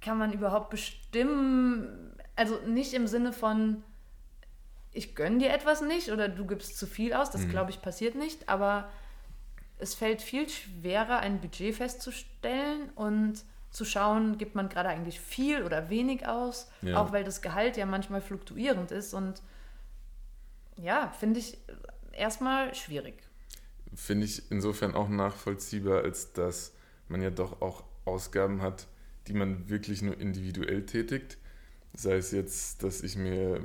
kann 0.00 0.18
man 0.18 0.32
überhaupt 0.32 0.70
bestimmen, 0.70 2.12
also 2.36 2.58
nicht 2.66 2.92
im 2.94 3.06
Sinne 3.06 3.32
von, 3.32 3.82
ich 4.92 5.14
gönne 5.14 5.38
dir 5.38 5.52
etwas 5.52 5.80
nicht 5.80 6.10
oder 6.12 6.28
du 6.28 6.46
gibst 6.46 6.78
zu 6.78 6.86
viel 6.86 7.12
aus, 7.12 7.30
das 7.30 7.48
glaube 7.48 7.70
ich 7.70 7.82
passiert 7.82 8.14
nicht, 8.14 8.48
aber 8.48 8.88
es 9.78 9.94
fällt 9.94 10.22
viel 10.22 10.48
schwerer, 10.48 11.18
ein 11.18 11.40
Budget 11.40 11.74
festzustellen 11.74 12.90
und 12.94 13.42
zu 13.70 13.84
schauen, 13.84 14.38
gibt 14.38 14.54
man 14.54 14.68
gerade 14.70 14.88
eigentlich 14.88 15.20
viel 15.20 15.62
oder 15.62 15.90
wenig 15.90 16.26
aus, 16.26 16.70
Ja. 16.82 16.96
auch 17.02 17.12
weil 17.12 17.24
das 17.24 17.42
Gehalt 17.42 17.76
ja 17.76 17.84
manchmal 17.84 18.22
fluktuierend 18.22 18.90
ist 18.90 19.12
und 19.12 19.42
ja, 20.76 21.12
finde 21.18 21.40
ich 21.40 21.58
erstmal 22.12 22.74
schwierig. 22.74 23.14
Finde 23.94 24.26
ich 24.26 24.50
insofern 24.50 24.94
auch 24.94 25.08
nachvollziehbar, 25.08 26.02
als 26.02 26.32
dass 26.32 26.72
man 27.08 27.22
ja 27.22 27.30
doch 27.30 27.62
auch 27.62 27.84
Ausgaben 28.04 28.62
hat, 28.62 28.86
die 29.26 29.32
man 29.32 29.68
wirklich 29.68 30.02
nur 30.02 30.18
individuell 30.18 30.84
tätigt. 30.86 31.38
Sei 31.94 32.16
es 32.16 32.30
jetzt, 32.30 32.82
dass 32.82 33.02
ich 33.02 33.16
mir 33.16 33.60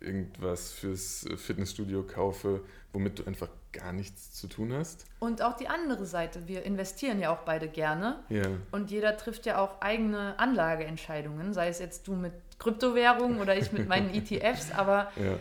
irgendwas 0.00 0.72
fürs 0.72 1.26
Fitnessstudio 1.36 2.02
kaufe, 2.02 2.60
womit 2.92 3.18
du 3.18 3.24
einfach 3.24 3.48
gar 3.72 3.92
nichts 3.92 4.32
zu 4.32 4.46
tun 4.48 4.72
hast. 4.72 5.06
Und 5.18 5.40
auch 5.42 5.56
die 5.56 5.68
andere 5.68 6.04
Seite, 6.04 6.46
wir 6.46 6.64
investieren 6.64 7.18
ja 7.18 7.32
auch 7.32 7.40
beide 7.40 7.68
gerne 7.68 8.18
Ja, 8.28 8.42
und 8.70 8.90
jeder 8.90 9.16
trifft 9.16 9.46
ja 9.46 9.58
auch 9.58 9.80
eigene 9.80 10.38
Anlageentscheidungen, 10.38 11.54
sei 11.54 11.68
es 11.68 11.78
jetzt 11.78 12.06
du 12.06 12.14
mit 12.14 12.32
Kryptowährungen 12.58 13.40
oder 13.40 13.56
ich 13.56 13.72
mit 13.72 13.88
meinen 13.88 14.10
ETFs, 14.14 14.70
aber 14.72 15.10
ja. 15.16 15.38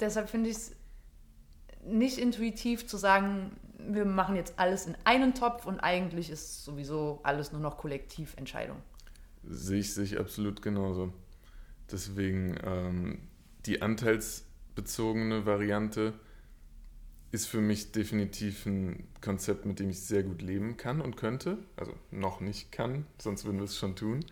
Deshalb 0.00 0.28
finde 0.28 0.50
ich 0.50 0.56
es 0.56 0.72
nicht 1.84 2.18
intuitiv 2.18 2.86
zu 2.86 2.96
sagen, 2.96 3.52
wir 3.78 4.04
machen 4.04 4.36
jetzt 4.36 4.58
alles 4.58 4.86
in 4.86 4.96
einen 5.04 5.34
Topf 5.34 5.66
und 5.66 5.80
eigentlich 5.80 6.30
ist 6.30 6.64
sowieso 6.64 7.20
alles 7.22 7.52
nur 7.52 7.60
noch 7.60 7.76
Kollektiventscheidung. 7.76 8.78
Sehe 9.44 9.78
ich 9.78 9.94
sich 9.94 10.18
absolut 10.18 10.62
genauso. 10.62 11.12
Deswegen 11.90 12.56
ähm, 12.64 13.28
die 13.66 13.82
anteilsbezogene 13.82 15.46
Variante 15.46 16.14
ist 17.32 17.46
für 17.46 17.60
mich 17.60 17.92
definitiv 17.92 18.66
ein 18.66 19.06
Konzept, 19.20 19.66
mit 19.66 19.78
dem 19.78 19.90
ich 19.90 20.00
sehr 20.00 20.22
gut 20.22 20.42
leben 20.42 20.76
kann 20.76 21.00
und 21.00 21.16
könnte. 21.16 21.58
Also 21.76 21.92
noch 22.10 22.40
nicht 22.40 22.72
kann, 22.72 23.06
sonst 23.18 23.44
würden 23.44 23.58
wir 23.58 23.64
es 23.64 23.76
schon 23.76 23.94
tun. 23.94 24.24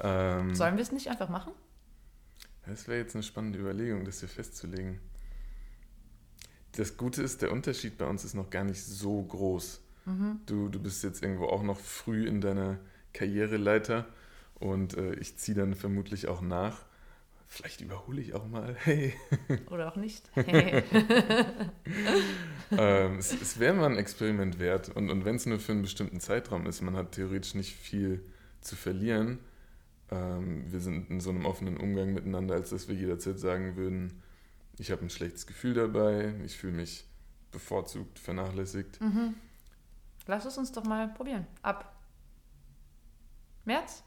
Ähm, 0.00 0.54
Sollen 0.54 0.76
wir 0.76 0.82
es 0.82 0.92
nicht 0.92 1.08
einfach 1.08 1.28
machen? 1.28 1.52
Das 2.66 2.88
wäre 2.88 2.98
jetzt 2.98 3.14
eine 3.14 3.22
spannende 3.22 3.58
Überlegung, 3.58 4.04
das 4.04 4.20
hier 4.20 4.28
festzulegen. 4.28 5.00
Das 6.72 6.96
Gute 6.96 7.22
ist, 7.22 7.42
der 7.42 7.52
Unterschied 7.52 7.96
bei 7.96 8.06
uns 8.06 8.24
ist 8.24 8.34
noch 8.34 8.50
gar 8.50 8.64
nicht 8.64 8.82
so 8.82 9.22
groß. 9.22 9.80
Du, 10.46 10.68
du 10.68 10.78
bist 10.78 11.02
jetzt 11.02 11.20
irgendwo 11.22 11.46
auch 11.46 11.64
noch 11.64 11.80
früh 11.80 12.28
in 12.28 12.40
deiner 12.40 12.78
Karriereleiter 13.12 14.06
und 14.54 14.96
äh, 14.96 15.14
ich 15.14 15.36
ziehe 15.36 15.56
dann 15.56 15.74
vermutlich 15.74 16.28
auch 16.28 16.40
nach. 16.40 16.84
Vielleicht 17.48 17.80
überhole 17.80 18.20
ich 18.20 18.34
auch 18.34 18.46
mal. 18.46 18.76
Hey. 18.84 19.14
Oder 19.68 19.90
auch 19.90 19.96
nicht? 19.96 20.30
ähm, 22.76 23.18
es 23.18 23.32
es 23.32 23.58
wäre 23.58 23.74
mal 23.74 23.90
ein 23.90 23.98
Experiment 23.98 24.60
wert. 24.60 24.90
Und, 24.90 25.10
und 25.10 25.24
wenn 25.24 25.34
es 25.34 25.46
nur 25.46 25.58
für 25.58 25.72
einen 25.72 25.82
bestimmten 25.82 26.20
Zeitraum 26.20 26.66
ist, 26.66 26.82
man 26.82 26.94
hat 26.94 27.12
theoretisch 27.12 27.54
nicht 27.54 27.74
viel 27.74 28.24
zu 28.60 28.76
verlieren. 28.76 29.40
Ähm, 30.10 30.70
wir 30.70 30.80
sind 30.80 31.10
in 31.10 31.20
so 31.20 31.30
einem 31.30 31.44
offenen 31.46 31.76
Umgang 31.76 32.12
miteinander, 32.14 32.54
als 32.54 32.70
dass 32.70 32.88
wir 32.88 32.94
jederzeit 32.94 33.38
sagen 33.38 33.76
würden, 33.76 34.22
ich 34.78 34.90
habe 34.90 35.02
ein 35.02 35.10
schlechtes 35.10 35.46
Gefühl 35.46 35.74
dabei, 35.74 36.34
ich 36.44 36.56
fühle 36.58 36.74
mich 36.74 37.04
bevorzugt, 37.50 38.18
vernachlässigt. 38.18 38.98
Lass 40.26 40.44
es 40.44 40.58
uns 40.58 40.72
doch 40.72 40.84
mal 40.84 41.08
probieren. 41.08 41.46
Ab 41.62 41.96
März? 43.64 44.02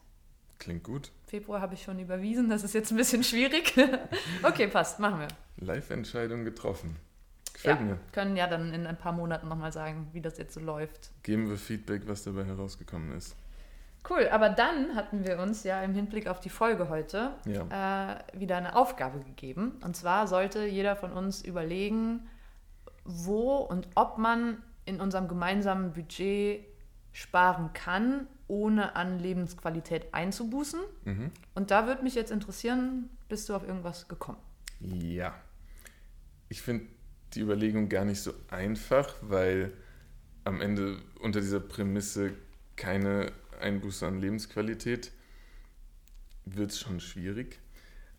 Klingt 0.60 0.84
gut. 0.84 1.12
Februar 1.28 1.62
habe 1.62 1.74
ich 1.74 1.82
schon 1.84 2.00
überwiesen, 2.00 2.50
das 2.50 2.64
ist 2.64 2.74
jetzt 2.74 2.92
ein 2.92 2.98
bisschen 2.98 3.24
schwierig. 3.24 3.74
okay, 4.44 4.68
passt, 4.68 5.00
machen 5.00 5.22
wir. 5.22 5.28
Live-Entscheidung 5.58 6.44
getroffen. 6.44 6.96
Ja, 7.64 7.74
Gefällt 7.74 7.82
mir. 7.82 8.00
können 8.12 8.38
ja 8.38 8.48
dann 8.48 8.74
in 8.74 8.86
ein 8.86 8.98
paar 8.98 9.12
Monaten 9.12 9.48
nochmal 9.50 9.72
sagen, 9.74 10.08
wie 10.14 10.22
das 10.22 10.38
jetzt 10.38 10.54
so 10.54 10.60
läuft. 10.60 11.12
Geben 11.24 11.50
wir 11.50 11.58
Feedback, 11.58 12.04
was 12.08 12.24
dabei 12.24 12.46
herausgekommen 12.46 13.18
ist. 13.18 13.36
Cool, 14.08 14.28
aber 14.30 14.50
dann 14.50 14.96
hatten 14.96 15.26
wir 15.26 15.40
uns 15.40 15.64
ja 15.64 15.82
im 15.84 15.94
Hinblick 15.94 16.28
auf 16.28 16.40
die 16.40 16.50
Folge 16.50 16.90
heute 16.90 17.32
Ja. 17.46 18.22
äh, 18.34 18.40
wieder 18.40 18.58
eine 18.58 18.76
Aufgabe 18.76 19.20
gegeben. 19.20 19.80
Und 19.84 19.96
zwar 19.96 20.28
sollte 20.28 20.66
jeder 20.66 20.96
von 20.96 21.12
uns 21.12 21.42
überlegen, 21.42 22.28
wo 23.04 23.58
und 23.58 23.88
ob 23.96 24.18
man 24.18 24.64
in 24.86 25.02
unserem 25.02 25.28
gemeinsamen 25.28 25.94
Budget 25.94 26.66
sparen 27.12 27.72
kann, 27.74 28.28
ohne 28.48 28.96
an 28.96 29.20
Lebensqualität 29.20 30.14
einzubußen. 30.14 30.80
Mhm. 31.06 31.32
Und 31.54 31.72
da 31.72 31.86
würde 31.86 32.04
mich 32.04 32.16
jetzt 32.16 32.32
interessieren, 32.32 33.10
bist 33.28 33.50
du 33.50 33.56
auf 33.56 33.68
irgendwas 33.68 34.08
gekommen? 34.08 34.40
Ja. 34.80 35.36
Ich 36.48 36.62
finde 36.62 36.88
die 37.34 37.42
Überlegung 37.42 37.90
gar 37.90 38.06
nicht 38.06 38.22
so 38.22 38.34
einfach, 38.50 39.14
weil 39.22 39.74
am 40.46 40.62
Ende 40.62 40.98
unter 41.22 41.42
dieser 41.42 41.60
Prämisse 41.60 42.34
keine 42.76 43.32
Einbuße 43.60 44.06
an 44.08 44.20
Lebensqualität 44.20 45.12
wird 46.46 46.72
es 46.72 46.80
schon 46.80 47.00
schwierig. 47.00 47.60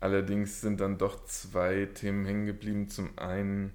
Allerdings 0.01 0.61
sind 0.61 0.81
dann 0.81 0.99
doch 0.99 1.25
zwei 1.27 1.87
Themen 1.87 2.25
hängen 2.25 2.47
geblieben. 2.47 2.89
Zum 2.89 3.19
einen 3.19 3.73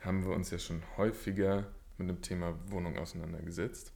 haben 0.00 0.24
wir 0.24 0.34
uns 0.34 0.50
ja 0.50 0.58
schon 0.58 0.82
häufiger 0.96 1.66
mit 1.98 2.08
dem 2.08 2.22
Thema 2.22 2.54
Wohnung 2.66 2.98
auseinandergesetzt. 2.98 3.92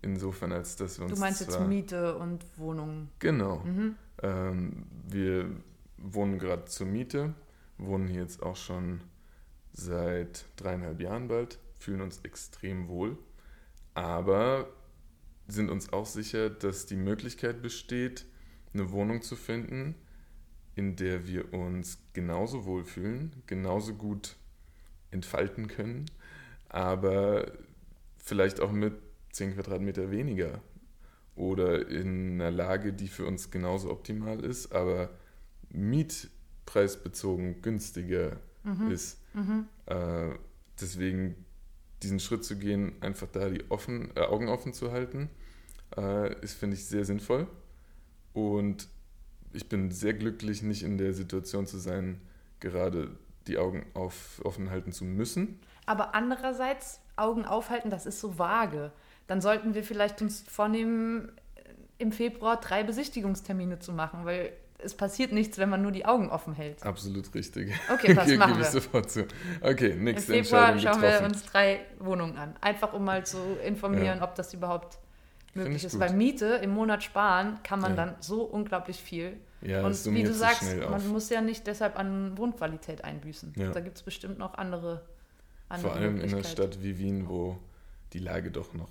Insofern, 0.00 0.52
als 0.52 0.76
dass 0.76 0.98
wir 0.98 1.06
uns 1.06 1.14
Du 1.14 1.20
meinst 1.20 1.40
jetzt 1.40 1.60
Miete 1.60 2.16
und 2.16 2.44
Wohnung. 2.56 3.08
Genau. 3.18 3.58
Mhm. 3.58 3.94
Ähm, 4.22 4.86
wir 5.08 5.50
wohnen 5.96 6.38
gerade 6.38 6.64
zur 6.64 6.86
Miete, 6.86 7.34
wohnen 7.78 8.08
hier 8.08 8.22
jetzt 8.22 8.42
auch 8.42 8.56
schon 8.56 9.00
seit 9.72 10.46
dreieinhalb 10.56 11.00
Jahren 11.00 11.28
bald, 11.28 11.58
fühlen 11.78 12.00
uns 12.00 12.20
extrem 12.24 12.88
wohl, 12.88 13.16
aber 13.94 14.68
sind 15.48 15.70
uns 15.70 15.92
auch 15.92 16.06
sicher, 16.06 16.50
dass 16.50 16.86
die 16.86 16.96
Möglichkeit 16.96 17.62
besteht, 17.62 18.26
eine 18.74 18.90
Wohnung 18.90 19.22
zu 19.22 19.36
finden, 19.36 19.94
in 20.74 20.96
der 20.96 21.26
wir 21.26 21.52
uns 21.52 21.98
genauso 22.12 22.64
wohlfühlen, 22.64 23.42
genauso 23.46 23.94
gut 23.94 24.36
entfalten 25.10 25.68
können, 25.68 26.06
aber 26.68 27.52
vielleicht 28.16 28.60
auch 28.60 28.72
mit 28.72 28.94
10 29.32 29.54
Quadratmeter 29.54 30.10
weniger 30.10 30.62
oder 31.34 31.88
in 31.88 32.40
einer 32.40 32.50
Lage, 32.50 32.92
die 32.92 33.08
für 33.08 33.26
uns 33.26 33.50
genauso 33.50 33.90
optimal 33.90 34.44
ist, 34.44 34.72
aber 34.72 35.10
mietpreisbezogen 35.70 37.62
günstiger 37.62 38.40
ist. 38.90 39.18
Mhm. 39.34 39.66
Äh, 39.86 40.30
deswegen 40.80 41.34
diesen 42.02 42.20
Schritt 42.20 42.44
zu 42.44 42.56
gehen, 42.56 42.94
einfach 43.00 43.28
da 43.28 43.48
die 43.48 43.70
offen, 43.70 44.10
äh, 44.16 44.20
Augen 44.20 44.48
offen 44.48 44.72
zu 44.72 44.92
halten, 44.92 45.30
äh, 45.96 46.34
ist, 46.40 46.54
finde 46.54 46.76
ich, 46.76 46.84
sehr 46.86 47.04
sinnvoll. 47.04 47.46
Und 48.32 48.88
ich 49.52 49.68
bin 49.68 49.90
sehr 49.90 50.14
glücklich, 50.14 50.62
nicht 50.62 50.82
in 50.82 50.98
der 50.98 51.12
Situation 51.12 51.66
zu 51.66 51.78
sein, 51.78 52.20
gerade 52.60 53.10
die 53.46 53.58
Augen 53.58 53.86
auf, 53.94 54.40
offen 54.44 54.70
halten 54.70 54.92
zu 54.92 55.04
müssen. 55.04 55.60
Aber 55.86 56.14
andererseits, 56.14 57.00
Augen 57.16 57.44
aufhalten, 57.44 57.90
das 57.90 58.06
ist 58.06 58.20
so 58.20 58.38
vage. 58.38 58.92
Dann 59.26 59.40
sollten 59.40 59.74
wir 59.74 59.84
vielleicht 59.84 60.22
uns 60.22 60.40
vornehmen, 60.40 61.32
im 61.98 62.12
Februar 62.12 62.58
drei 62.60 62.82
Besichtigungstermine 62.82 63.78
zu 63.78 63.92
machen, 63.92 64.24
weil 64.24 64.52
es 64.84 64.94
passiert 64.94 65.32
nichts, 65.32 65.58
wenn 65.58 65.68
man 65.68 65.82
nur 65.82 65.92
die 65.92 66.04
Augen 66.04 66.28
offen 66.30 66.54
hält. 66.54 66.82
Absolut 66.84 67.34
richtig. 67.34 67.72
Okay, 67.92 68.14
passt, 68.16 68.26
Gebe 68.28 68.38
machen 68.38 68.52
ich 68.52 68.58
wir. 68.58 68.64
sofort 68.66 69.10
zu. 69.10 69.26
Okay, 69.60 69.90
Im 69.92 70.04
nächste 70.04 70.32
Februar 70.32 70.70
Entscheidung 70.70 70.80
schauen 70.94 71.02
wir 71.02 71.08
getroffen. 71.10 71.32
uns 71.32 71.44
drei 71.46 71.80
Wohnungen 71.98 72.36
an. 72.36 72.54
Einfach 72.60 72.92
um 72.92 73.04
mal 73.04 73.24
zu 73.26 73.38
informieren, 73.64 74.18
Ja. 74.18 74.24
ob 74.24 74.34
das 74.34 74.52
überhaupt 74.54 74.98
möglich 75.54 75.76
ich 75.76 75.84
ist. 75.84 75.92
gut. 75.92 76.00
Bei 76.00 76.12
Miete 76.12 76.46
im 76.62 76.70
Monat 76.70 77.02
sparen 77.02 77.58
kann 77.62 77.80
man 77.80 77.92
Ja. 77.96 78.06
dann 78.06 78.14
so 78.20 78.42
unglaublich 78.42 79.00
viel. 79.00 79.36
ja, 79.60 79.84
Und 79.86 80.04
wie 80.14 80.22
du 80.24 80.32
sagst, 80.34 80.62
man 80.90 81.06
muss 81.08 81.28
ja 81.30 81.40
nicht 81.40 81.66
deshalb 81.66 81.98
an 81.98 82.36
Wohnqualität 82.38 83.04
einbüßen. 83.04 83.52
Ja. 83.56 83.70
Da 83.70 83.80
gibt 83.80 83.96
es 83.96 84.02
bestimmt 84.02 84.38
noch 84.38 84.54
andere, 84.54 85.02
andere 85.68 85.90
Vor 85.90 85.96
allem 86.00 86.20
in 86.20 86.32
einer. 86.34 86.42
Stadt 86.44 86.82
wie 86.82 86.98
Wien, 86.98 87.28
wo 87.28 87.56
die 88.12 88.18
Lage 88.18 88.50
doch 88.50 88.74
noch 88.74 88.88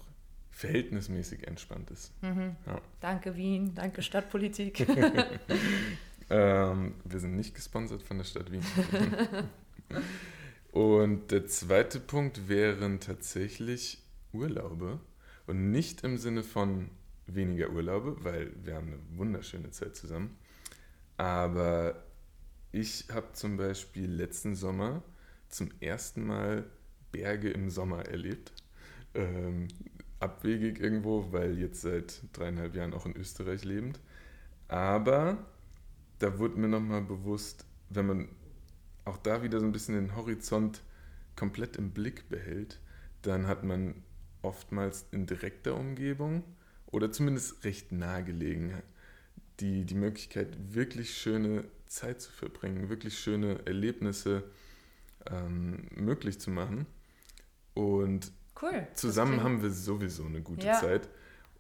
verhältnismäßig 0.62 1.48
entspannt 1.48 1.90
ist. 1.92 2.14
Mhm. 2.22 2.56
Ja. 2.66 2.82
Danke 3.00 3.36
Wien, 3.36 3.74
danke 3.76 4.02
Stadtpolitik. 4.02 4.86
Ähm, 6.34 6.94
wir 7.04 7.20
sind 7.20 7.36
nicht 7.36 7.56
gesponsert 7.56 8.04
von 8.04 8.18
der 8.18 8.24
Stadt 8.24 8.50
Wien. 8.54 8.64
Und 10.72 11.30
der 11.30 11.46
zweite 11.48 12.00
Punkt 12.00 12.48
wären 12.48 13.02
tatsächlich 13.02 14.02
Urlaube. 14.32 15.02
Und 15.46 15.72
nicht 15.72 16.06
im 16.06 16.18
Sinne 16.18 16.44
von 16.44 16.90
weniger 17.28 17.72
Urlaube, 17.72 18.24
weil 18.24 18.54
wir 18.64 18.76
haben 18.76 18.88
eine 18.88 19.00
wunderschöne 19.18 19.72
Zeit 19.72 19.98
zusammen. 19.98 20.38
Aber 21.18 22.02
ich 22.72 23.08
habe 23.12 23.34
zum 23.34 23.58
Beispiel 23.58 24.10
letzten 24.10 24.56
Sommer 24.56 25.04
zum 25.50 25.70
ersten 25.82 26.26
Mal 26.26 26.64
Berge 27.12 27.50
im 27.50 27.70
Sommer 27.70 28.06
erlebt. 28.06 28.54
Ähm, 29.14 29.68
abwegig 30.22 30.80
irgendwo, 30.80 31.32
weil 31.32 31.58
jetzt 31.58 31.82
seit 31.82 32.22
dreieinhalb 32.34 32.76
Jahren 32.76 32.94
auch 32.94 33.06
in 33.06 33.16
Österreich 33.16 33.64
lebend. 33.64 34.00
Aber 34.68 35.38
da 36.20 36.38
wurde 36.40 36.60
mir 36.60 36.68
nochmal 36.68 37.02
bewusst, 37.02 37.66
wenn 37.90 38.08
man 38.08 38.30
auch 39.06 39.18
da 39.18 39.44
wieder 39.44 39.60
so 39.60 39.66
ein 39.66 39.72
bisschen 39.72 39.96
den 39.96 40.16
Horizont 40.16 40.82
komplett 41.36 41.78
im 41.78 41.92
Blick 41.92 42.30
behält, 42.30 42.80
dann 43.24 43.48
hat 43.48 43.64
man 43.64 43.96
oftmals 44.42 45.06
in 45.12 45.26
direkter 45.26 45.76
Umgebung 45.76 46.44
oder 46.88 47.12
zumindest 47.12 47.64
recht 47.64 47.92
nahegelegen 47.92 48.74
die, 49.60 49.86
die 49.86 49.96
Möglichkeit, 49.96 50.58
wirklich 50.74 51.18
schöne 51.18 51.66
Zeit 51.88 52.22
zu 52.22 52.32
verbringen, 52.32 52.90
wirklich 52.90 53.18
schöne 53.18 53.66
Erlebnisse 53.66 54.44
ähm, 55.30 55.88
möglich 55.96 56.40
zu 56.40 56.50
machen. 56.50 56.86
Und 57.74 58.32
cool, 58.62 58.88
zusammen 58.94 59.44
haben 59.44 59.62
wir 59.62 59.72
sowieso 59.72 60.26
eine 60.26 60.42
gute 60.42 60.68
ja. 60.68 60.74
Zeit. 60.74 61.10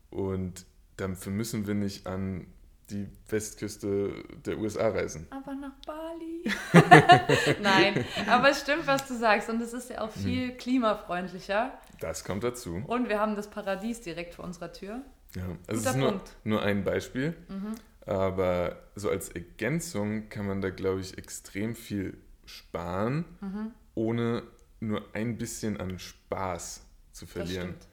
Und 0.09 0.65
dafür 0.97 1.31
müssen 1.31 1.67
wir 1.67 1.73
nicht 1.73 2.05
an 2.07 2.47
die 2.89 3.07
Westküste 3.29 4.23
der 4.45 4.57
USA 4.57 4.89
reisen. 4.89 5.27
Aber 5.29 5.55
nach 5.55 5.73
Bali. 5.85 6.43
Nein, 7.61 8.05
aber 8.27 8.49
es 8.49 8.61
stimmt, 8.61 8.85
was 8.85 9.07
du 9.07 9.15
sagst. 9.15 9.49
Und 9.49 9.61
es 9.61 9.73
ist 9.73 9.89
ja 9.89 10.01
auch 10.01 10.11
viel 10.11 10.49
hm. 10.49 10.57
klimafreundlicher. 10.57 11.71
Das 11.99 12.23
kommt 12.23 12.43
dazu. 12.43 12.83
Und 12.87 13.09
wir 13.09 13.19
haben 13.19 13.35
das 13.35 13.49
Paradies 13.49 14.01
direkt 14.01 14.35
vor 14.35 14.45
unserer 14.45 14.73
Tür. 14.73 15.01
Ja, 15.35 15.43
also 15.67 15.81
es 15.81 15.85
ist 15.85 15.95
nur, 15.95 16.19
nur 16.43 16.61
ein 16.61 16.83
Beispiel. 16.83 17.35
Mhm. 17.47 17.75
Aber 18.05 18.81
so 18.95 19.09
als 19.09 19.29
Ergänzung 19.29 20.27
kann 20.29 20.47
man 20.47 20.61
da, 20.61 20.71
glaube 20.71 21.01
ich, 21.01 21.17
extrem 21.17 21.75
viel 21.75 22.17
sparen, 22.45 23.25
mhm. 23.39 23.71
ohne 23.95 24.43
nur 24.81 25.03
ein 25.13 25.37
bisschen 25.37 25.79
an 25.79 25.97
Spaß 25.97 26.81
zu 27.11 27.25
verlieren. 27.25 27.75
Das. 27.77 27.87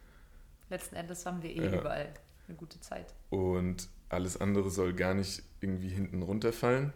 Letzten 0.70 0.96
Endes 0.96 1.24
haben 1.24 1.42
wir 1.42 1.50
eh 1.50 1.64
ja. 1.64 1.80
überall 1.80 2.12
eine 2.46 2.56
gute 2.56 2.80
Zeit. 2.80 3.14
Und 3.30 3.88
alles 4.08 4.38
andere 4.38 4.70
soll 4.70 4.94
gar 4.94 5.14
nicht 5.14 5.42
irgendwie 5.60 5.88
hinten 5.88 6.22
runterfallen. 6.22 6.92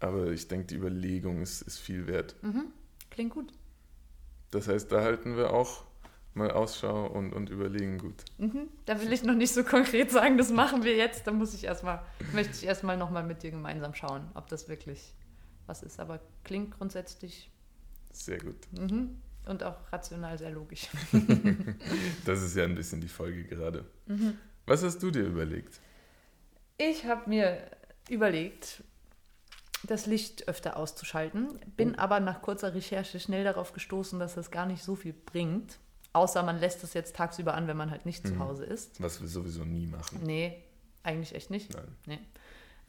Aber 0.00 0.28
ich 0.28 0.48
denke, 0.48 0.66
die 0.66 0.76
Überlegung 0.76 1.42
ist, 1.42 1.62
ist 1.62 1.78
viel 1.78 2.06
wert. 2.06 2.34
Mhm. 2.42 2.66
Klingt 3.10 3.34
gut. 3.34 3.52
Das 4.50 4.66
heißt, 4.66 4.90
da 4.90 5.02
halten 5.02 5.36
wir 5.36 5.52
auch 5.52 5.84
mal 6.32 6.50
Ausschau 6.50 7.06
und, 7.06 7.32
und 7.32 7.50
überlegen 7.50 7.98
gut. 7.98 8.24
Mhm. 8.38 8.68
Da 8.86 9.00
will 9.00 9.12
ich 9.12 9.22
noch 9.22 9.34
nicht 9.34 9.52
so 9.52 9.62
konkret 9.62 10.10
sagen, 10.10 10.38
das 10.38 10.50
machen 10.50 10.84
wir 10.84 10.96
jetzt. 10.96 11.26
Da 11.26 11.32
muss 11.32 11.54
ich 11.54 11.64
erstmal, 11.64 12.02
möchte 12.32 12.52
ich 12.54 12.64
erstmal 12.64 12.96
nochmal 12.96 13.24
mit 13.24 13.42
dir 13.42 13.50
gemeinsam 13.50 13.94
schauen, 13.94 14.30
ob 14.34 14.48
das 14.48 14.68
wirklich 14.68 15.12
was 15.66 15.82
ist. 15.82 16.00
Aber 16.00 16.20
klingt 16.44 16.78
grundsätzlich 16.78 17.50
sehr 18.12 18.38
gut. 18.38 18.56
Mhm. 18.72 19.20
Und 19.46 19.62
auch 19.62 19.92
rational 19.92 20.38
sehr 20.38 20.50
logisch. 20.50 20.88
das 22.24 22.42
ist 22.42 22.56
ja 22.56 22.64
ein 22.64 22.74
bisschen 22.74 23.00
die 23.00 23.08
Folge 23.08 23.44
gerade. 23.44 23.84
Mhm. 24.06 24.36
Was 24.66 24.82
hast 24.82 24.98
du 25.02 25.10
dir 25.10 25.24
überlegt? 25.24 25.80
Ich 26.76 27.04
habe 27.04 27.28
mir 27.28 27.58
überlegt, 28.08 28.84
das 29.84 30.06
Licht 30.06 30.48
öfter 30.48 30.76
auszuschalten, 30.76 31.58
bin 31.76 31.94
oh. 31.94 31.98
aber 31.98 32.20
nach 32.20 32.42
kurzer 32.42 32.74
Recherche 32.74 33.18
schnell 33.18 33.44
darauf 33.44 33.72
gestoßen, 33.72 34.18
dass 34.18 34.34
das 34.34 34.50
gar 34.50 34.66
nicht 34.66 34.82
so 34.82 34.94
viel 34.94 35.12
bringt. 35.12 35.78
Außer 36.12 36.42
man 36.42 36.58
lässt 36.58 36.82
es 36.84 36.92
jetzt 36.92 37.16
tagsüber 37.16 37.54
an, 37.54 37.66
wenn 37.68 37.76
man 37.76 37.90
halt 37.90 38.04
nicht 38.04 38.24
mhm. 38.24 38.28
zu 38.28 38.38
Hause 38.40 38.64
ist. 38.64 39.00
Was 39.00 39.20
wir 39.20 39.28
sowieso 39.28 39.64
nie 39.64 39.86
machen. 39.86 40.20
Nee, 40.24 40.62
eigentlich 41.02 41.34
echt 41.34 41.50
nicht. 41.50 41.72
Nein. 41.72 41.96
Nee. 42.06 42.18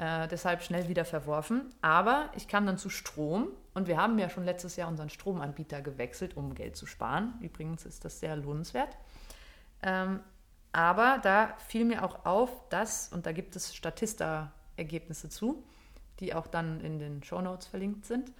Äh, 0.01 0.27
deshalb 0.29 0.63
schnell 0.63 0.87
wieder 0.87 1.05
verworfen. 1.05 1.71
Aber 1.83 2.31
ich 2.35 2.47
kam 2.47 2.65
dann 2.65 2.79
zu 2.79 2.89
Strom 2.89 3.49
und 3.75 3.87
wir 3.87 3.97
haben 3.97 4.17
ja 4.17 4.29
schon 4.29 4.43
letztes 4.43 4.75
Jahr 4.75 4.87
unseren 4.87 5.11
Stromanbieter 5.11 5.83
gewechselt, 5.83 6.35
um 6.35 6.55
Geld 6.55 6.75
zu 6.75 6.87
sparen. 6.87 7.35
Übrigens 7.39 7.85
ist 7.85 8.03
das 8.03 8.19
sehr 8.19 8.35
lohnenswert. 8.35 8.97
Ähm, 9.83 10.21
aber 10.71 11.19
da 11.21 11.55
fiel 11.67 11.85
mir 11.85 12.03
auch 12.03 12.25
auf, 12.25 12.49
dass, 12.69 13.09
und 13.09 13.27
da 13.27 13.31
gibt 13.31 13.55
es 13.55 13.75
Statista-Ergebnisse 13.75 15.29
zu, 15.29 15.63
die 16.19 16.33
auch 16.33 16.47
dann 16.47 16.81
in 16.81 16.97
den 16.97 17.21
Shownotes 17.21 17.67
verlinkt 17.67 18.05
sind, 18.05 18.31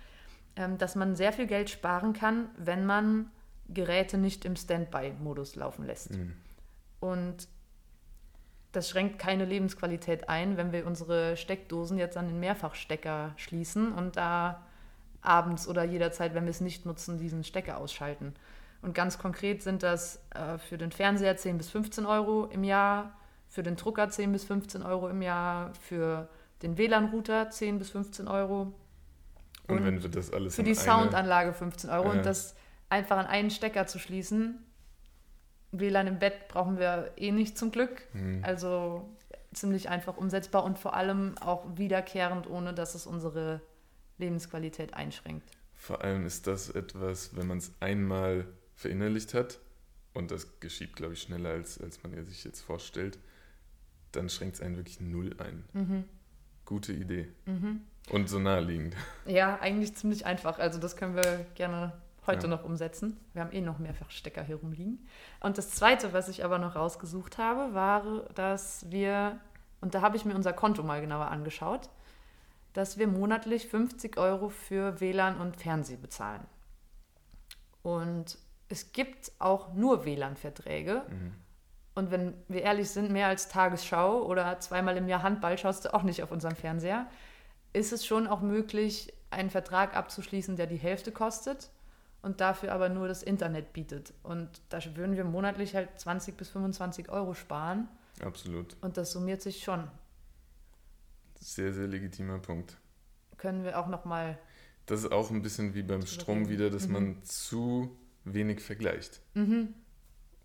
ähm, 0.56 0.80
dass 0.80 0.95
man 0.95 1.15
sehr 1.15 1.32
viel 1.32 1.45
Geld 1.45 1.69
sparen 1.69 2.13
kann, 2.13 2.50
wenn 2.58 2.88
man 2.88 3.30
Geräte 3.69 4.17
nicht 4.17 4.45
im 4.45 4.56
Standby-Modus 4.56 5.56
laufen 5.56 5.86
lässt. 5.86 6.10
Mhm. 6.10 6.34
Und 7.00 7.47
das 8.72 8.90
schränkt 8.90 9.20
keine 9.20 9.46
Lebensqualität 9.46 10.30
ein, 10.30 10.58
wenn 10.58 10.72
wir 10.72 10.88
unsere 10.88 11.36
Steckdosen 11.36 11.98
jetzt 11.98 12.18
an 12.18 12.28
den 12.28 12.40
Mehrfachstecker 12.40 13.34
schließen 13.36 13.92
und 13.92 14.16
da 14.16 14.62
abends 15.22 15.68
oder 15.68 15.84
jederzeit, 15.84 16.34
wenn 16.34 16.46
wir 16.46 16.52
es 16.52 16.62
nicht 16.62 16.86
nutzen, 16.86 17.18
diesen 17.18 17.44
Stecker 17.44 17.78
ausschalten. 17.78 18.34
Und 18.82 18.96
ganz 18.96 19.20
konkret 19.20 19.62
sind 19.62 19.84
das 19.84 20.22
äh, 20.34 20.58
für 20.58 20.78
den 20.78 20.92
Fernseher 20.92 21.38
10 21.38 21.58
bis 21.58 21.70
15 21.70 22.06
Euro 22.06 22.46
im 22.46 22.64
Jahr, 22.64 23.12
für 23.48 23.62
den 23.62 23.76
Drucker 23.76 24.10
10 24.10 24.32
bis 24.32 24.46
15 24.46 24.82
Euro 24.82 25.10
im 25.10 25.22
Jahr, 25.22 25.74
für 25.76 26.28
den 26.64 26.78
WLAN-Router 26.78 27.50
10 27.50 27.78
bis 27.78 27.92
15 27.92 28.28
Euro. 28.28 28.74
Und, 29.68 29.78
und 29.78 29.86
wenn 29.86 30.02
wir 30.02 30.10
das 30.10 30.32
alles 30.32 30.56
Für 30.56 30.64
die 30.64 30.74
Soundanlage 30.74 31.54
15 31.54 31.90
Euro. 31.90 32.08
Äh. 32.08 32.18
Und 32.18 32.26
das 32.26 32.56
einfach 32.90 33.18
an 33.18 33.28
einen 33.28 33.52
Stecker 33.52 33.86
zu 33.88 34.00
schließen. 34.00 34.58
WLAN 35.72 36.08
im 36.08 36.20
Bett 36.20 36.48
brauchen 36.48 36.78
wir 36.80 37.12
eh 37.18 37.32
nicht 37.32 37.58
zum 37.58 37.72
Glück. 37.72 38.02
Mhm. 38.14 38.44
Also 38.44 39.10
ziemlich 39.54 39.90
einfach 39.90 40.18
umsetzbar 40.18 40.64
und 40.64 40.80
vor 40.80 40.96
allem 40.96 41.38
auch 41.40 41.66
wiederkehrend, 41.76 42.50
ohne 42.50 42.74
dass 42.74 42.96
es 42.96 43.06
unsere 43.06 43.62
Lebensqualität 44.18 44.94
einschränkt. 44.94 45.50
Vor 45.76 46.04
allem 46.04 46.26
ist 46.26 46.48
das 46.48 46.70
etwas, 46.70 47.36
wenn 47.36 47.48
man 47.48 47.58
es 47.58 47.74
einmal 47.80 48.48
verinnerlicht 48.76 49.34
hat, 49.34 49.60
und 50.14 50.30
das 50.32 50.60
geschieht, 50.60 50.96
glaube 50.96 51.14
ich, 51.14 51.22
schneller, 51.22 51.52
als, 51.52 51.80
als 51.80 52.04
man 52.04 52.26
sich 52.26 52.44
jetzt 52.44 52.62
vorstellt, 52.62 53.18
dann 54.12 54.30
schränkt 54.30 54.56
es 54.56 54.62
einen 54.62 54.76
wirklich 54.76 55.00
null 55.00 55.36
ein. 55.38 55.64
Mhm. 55.74 56.04
Gute 56.66 56.92
Idee. 56.92 57.30
Mhm. 57.46 57.82
Und 58.10 58.30
so 58.30 58.40
naheliegend. 58.40 58.96
Ja, 59.26 59.60
eigentlich 59.62 59.96
ziemlich 59.96 60.26
einfach. 60.26 60.60
Also 60.60 60.80
das 60.80 60.98
können 60.98 61.16
wir 61.16 61.46
gerne 61.56 61.94
heute 62.28 62.44
ja. 62.44 62.50
noch 62.50 62.64
umsetzen. 62.64 63.20
Wir 63.34 63.42
haben 63.42 63.52
eh 63.52 63.62
noch 63.62 63.80
mehrfach 63.80 64.10
Stecker 64.12 64.44
hier 64.44 64.58
rumliegen. 64.58 65.08
Und 65.40 65.58
das 65.58 65.72
Zweite, 65.72 66.14
was 66.14 66.30
ich 66.30 66.46
aber 66.46 66.60
noch 66.60 66.76
rausgesucht 66.76 67.38
habe, 67.38 67.74
war, 67.74 68.04
dass 68.36 68.90
wir, 68.92 69.40
und 69.82 69.96
da 69.96 70.02
habe 70.02 70.18
ich 70.18 70.26
mir 70.26 70.36
unser 70.36 70.54
Konto 70.54 70.84
mal 70.84 71.02
genauer 71.02 71.28
angeschaut, 71.28 71.90
dass 72.74 72.98
wir 72.98 73.08
monatlich 73.08 73.68
50 73.68 74.18
Euro 74.18 74.50
für 74.50 75.02
WLAN 75.02 75.38
und 75.38 75.58
Fernseh 75.58 75.98
bezahlen. 75.98 76.46
Und 77.82 78.38
es 78.70 78.94
gibt 78.94 79.32
auch 79.40 79.74
nur 79.74 80.06
WLAN-Verträge. 80.06 81.04
Mhm. 81.10 81.34
Und 81.94 82.12
wenn 82.12 82.34
wir 82.48 82.62
ehrlich 82.62 82.90
sind, 82.90 83.12
mehr 83.12 83.28
als 83.28 83.50
Tagesschau 83.50 84.24
oder 84.24 84.60
zweimal 84.60 84.96
im 84.96 85.10
Jahr 85.10 85.24
Handball 85.24 85.58
schaust 85.58 85.86
du 85.86 85.94
auch 85.94 86.04
nicht 86.04 86.24
auf 86.24 86.32
unserem 86.32 86.56
Fernseher, 86.56 87.08
ist 87.74 87.92
es 87.92 88.06
schon 88.06 88.28
auch 88.28 88.42
möglich, 88.42 89.14
einen 89.30 89.50
Vertrag 89.50 89.96
abzuschließen, 89.96 90.56
der 90.56 90.68
die 90.68 90.78
Hälfte 90.78 91.12
kostet 91.12 91.70
und 92.22 92.40
dafür 92.42 92.72
aber 92.72 92.90
nur 92.90 93.08
das 93.08 93.24
Internet 93.24 93.74
bietet. 93.74 94.14
Und 94.24 94.50
da 94.70 94.80
würden 94.96 95.16
wir 95.16 95.24
monatlich 95.24 95.76
halt 95.76 96.00
20 96.00 96.38
bis 96.38 96.50
25 96.50 97.10
Euro 97.10 97.34
sparen. 97.34 97.88
Absolut. 98.24 98.78
Und 98.82 98.98
das 98.98 99.12
summiert 99.12 99.42
sich 99.42 99.64
schon. 99.64 99.88
Sehr, 101.40 101.74
sehr 101.74 101.88
legitimer 101.88 102.38
Punkt. 102.40 102.78
Können 103.38 103.64
wir 103.64 103.80
auch 103.80 103.88
nochmal. 103.88 104.38
Das 104.86 105.00
ist 105.04 105.12
auch 105.12 105.32
ein 105.32 105.42
bisschen 105.42 105.74
wie 105.74 105.82
beim 105.82 106.06
Strom 106.06 106.50
wieder, 106.50 106.70
dass 106.70 106.88
mhm. 106.88 106.94
man 106.94 107.24
zu 107.24 107.98
wenig 108.24 108.62
vergleicht. 108.62 109.22
Mhm. 109.34 109.74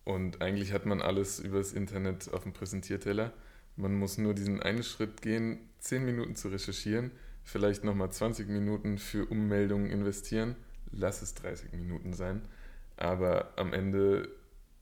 Und 0.04 0.40
eigentlich 0.40 0.72
hat 0.72 0.86
man 0.86 1.02
alles 1.02 1.40
übers 1.40 1.72
Internet 1.72 2.32
auf 2.32 2.44
dem 2.44 2.52
Präsentierteller. 2.52 3.32
Man 3.76 3.98
muss 3.98 4.16
nur 4.16 4.32
diesen 4.32 4.62
einen 4.62 4.82
Schritt 4.82 5.20
gehen, 5.20 5.58
10 5.80 6.04
Minuten 6.04 6.36
zu 6.36 6.48
recherchieren, 6.48 7.10
vielleicht 7.42 7.84
nochmal 7.84 8.10
20 8.10 8.48
Minuten 8.48 8.96
für 8.96 9.26
Ummeldungen 9.26 9.90
investieren 9.90 10.56
lass 10.92 11.22
es 11.22 11.34
30 11.34 11.72
Minuten 11.72 12.12
sein. 12.12 12.42
Aber 12.96 13.52
am 13.56 13.72
Ende 13.72 14.28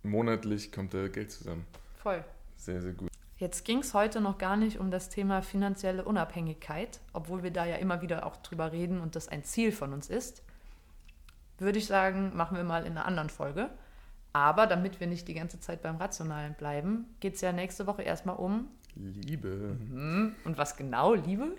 monatlich 0.02 0.72
kommt 0.72 0.94
da 0.94 1.08
Geld 1.08 1.32
zusammen. 1.32 1.64
Voll. 1.96 2.24
Sehr, 2.56 2.80
sehr 2.80 2.92
gut. 2.92 3.10
Jetzt 3.36 3.64
ging 3.64 3.80
es 3.80 3.94
heute 3.94 4.20
noch 4.20 4.38
gar 4.38 4.56
nicht 4.56 4.78
um 4.78 4.90
das 4.90 5.08
Thema 5.08 5.42
finanzielle 5.42 6.04
Unabhängigkeit, 6.04 7.00
obwohl 7.12 7.42
wir 7.42 7.50
da 7.50 7.64
ja 7.66 7.76
immer 7.76 8.00
wieder 8.00 8.26
auch 8.26 8.36
drüber 8.36 8.70
reden 8.70 9.00
und 9.00 9.16
das 9.16 9.28
ein 9.28 9.42
Ziel 9.42 9.72
von 9.72 9.92
uns 9.92 10.08
ist. 10.08 10.42
Würde 11.58 11.78
ich 11.78 11.86
sagen, 11.86 12.36
machen 12.36 12.56
wir 12.56 12.64
mal 12.64 12.86
in 12.86 12.92
einer 12.92 13.06
anderen 13.06 13.30
Folge. 13.30 13.70
Aber 14.32 14.66
damit 14.66 15.00
wir 15.00 15.06
nicht 15.06 15.28
die 15.28 15.34
ganze 15.34 15.60
Zeit 15.60 15.82
beim 15.82 15.96
Rationalen 15.96 16.54
bleiben, 16.54 17.06
geht 17.20 17.34
es 17.34 17.40
ja 17.40 17.52
nächste 17.52 17.86
Woche 17.86 18.02
erstmal 18.02 18.36
um 18.36 18.68
Liebe. 18.96 19.76
Mhm. 19.78 20.34
Und 20.44 20.58
was 20.58 20.76
genau, 20.76 21.14
Liebe? 21.14 21.56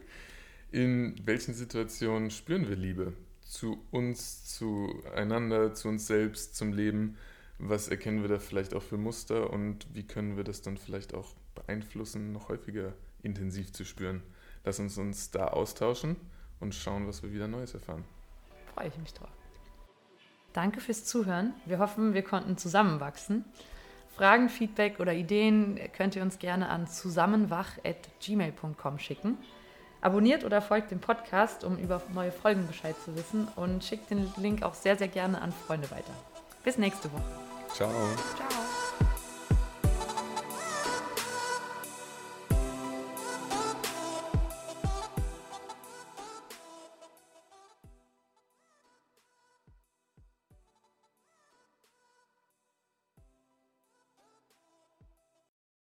In 0.71 1.15
welchen 1.25 1.53
Situationen 1.53 2.31
spüren 2.31 2.67
wir 2.67 2.75
Liebe? 2.75 3.13
Zu 3.45 3.81
uns, 3.91 4.45
zueinander, 4.45 5.73
zu 5.73 5.87
uns 5.87 6.07
selbst, 6.07 6.55
zum 6.55 6.73
Leben. 6.73 7.17
Was 7.57 7.87
erkennen 7.87 8.21
wir 8.21 8.27
da 8.27 8.39
vielleicht 8.39 8.73
auch 8.73 8.81
für 8.81 8.97
Muster 8.97 9.51
und 9.51 9.87
wie 9.93 10.03
können 10.03 10.35
wir 10.35 10.43
das 10.43 10.61
dann 10.61 10.75
vielleicht 10.77 11.13
auch 11.13 11.29
beeinflussen, 11.53 12.33
noch 12.33 12.49
häufiger 12.49 12.93
intensiv 13.23 13.71
zu 13.71 13.85
spüren? 13.85 14.21
Lass 14.65 14.79
uns 14.79 14.97
uns 14.97 15.31
da 15.31 15.47
austauschen 15.47 16.17
und 16.59 16.75
schauen, 16.75 17.07
was 17.07 17.23
wir 17.23 17.31
wieder 17.31 17.47
Neues 17.47 17.73
erfahren. 17.73 18.03
Freue 18.73 18.89
ich 18.89 18.97
mich 18.97 19.13
drauf. 19.13 19.29
Danke 20.53 20.81
fürs 20.81 21.05
Zuhören. 21.05 21.53
Wir 21.65 21.79
hoffen, 21.79 22.13
wir 22.13 22.23
konnten 22.23 22.57
zusammenwachsen. 22.57 23.45
Fragen, 24.15 24.49
Feedback 24.49 24.99
oder 24.99 25.13
Ideen 25.13 25.79
könnt 25.95 26.15
ihr 26.15 26.21
uns 26.21 26.37
gerne 26.39 26.69
an 26.69 26.87
zusammenwach.gmail.com 26.87 28.99
schicken. 28.99 29.37
Abonniert 30.05 30.43
oder 30.43 30.61
folgt 30.61 30.91
dem 30.91 30.99
Podcast, 30.99 31.63
um 31.63 31.79
über 31.79 31.99
neue 32.13 32.31
Folgen 32.31 32.67
Bescheid 32.67 32.95
zu 33.03 33.15
wissen 33.15 33.47
und 33.55 33.83
schickt 33.83 34.11
den 34.11 34.31
Link 34.37 34.61
auch 34.61 34.75
sehr, 34.75 34.95
sehr 34.95 35.07
gerne 35.07 35.41
an 35.41 35.51
Freunde 35.51 35.89
weiter. 35.89 36.13
Bis 36.63 36.77
nächste 36.77 37.11
Woche. 37.11 37.23
Ciao. 37.73 37.89
Ciao. 37.89 38.64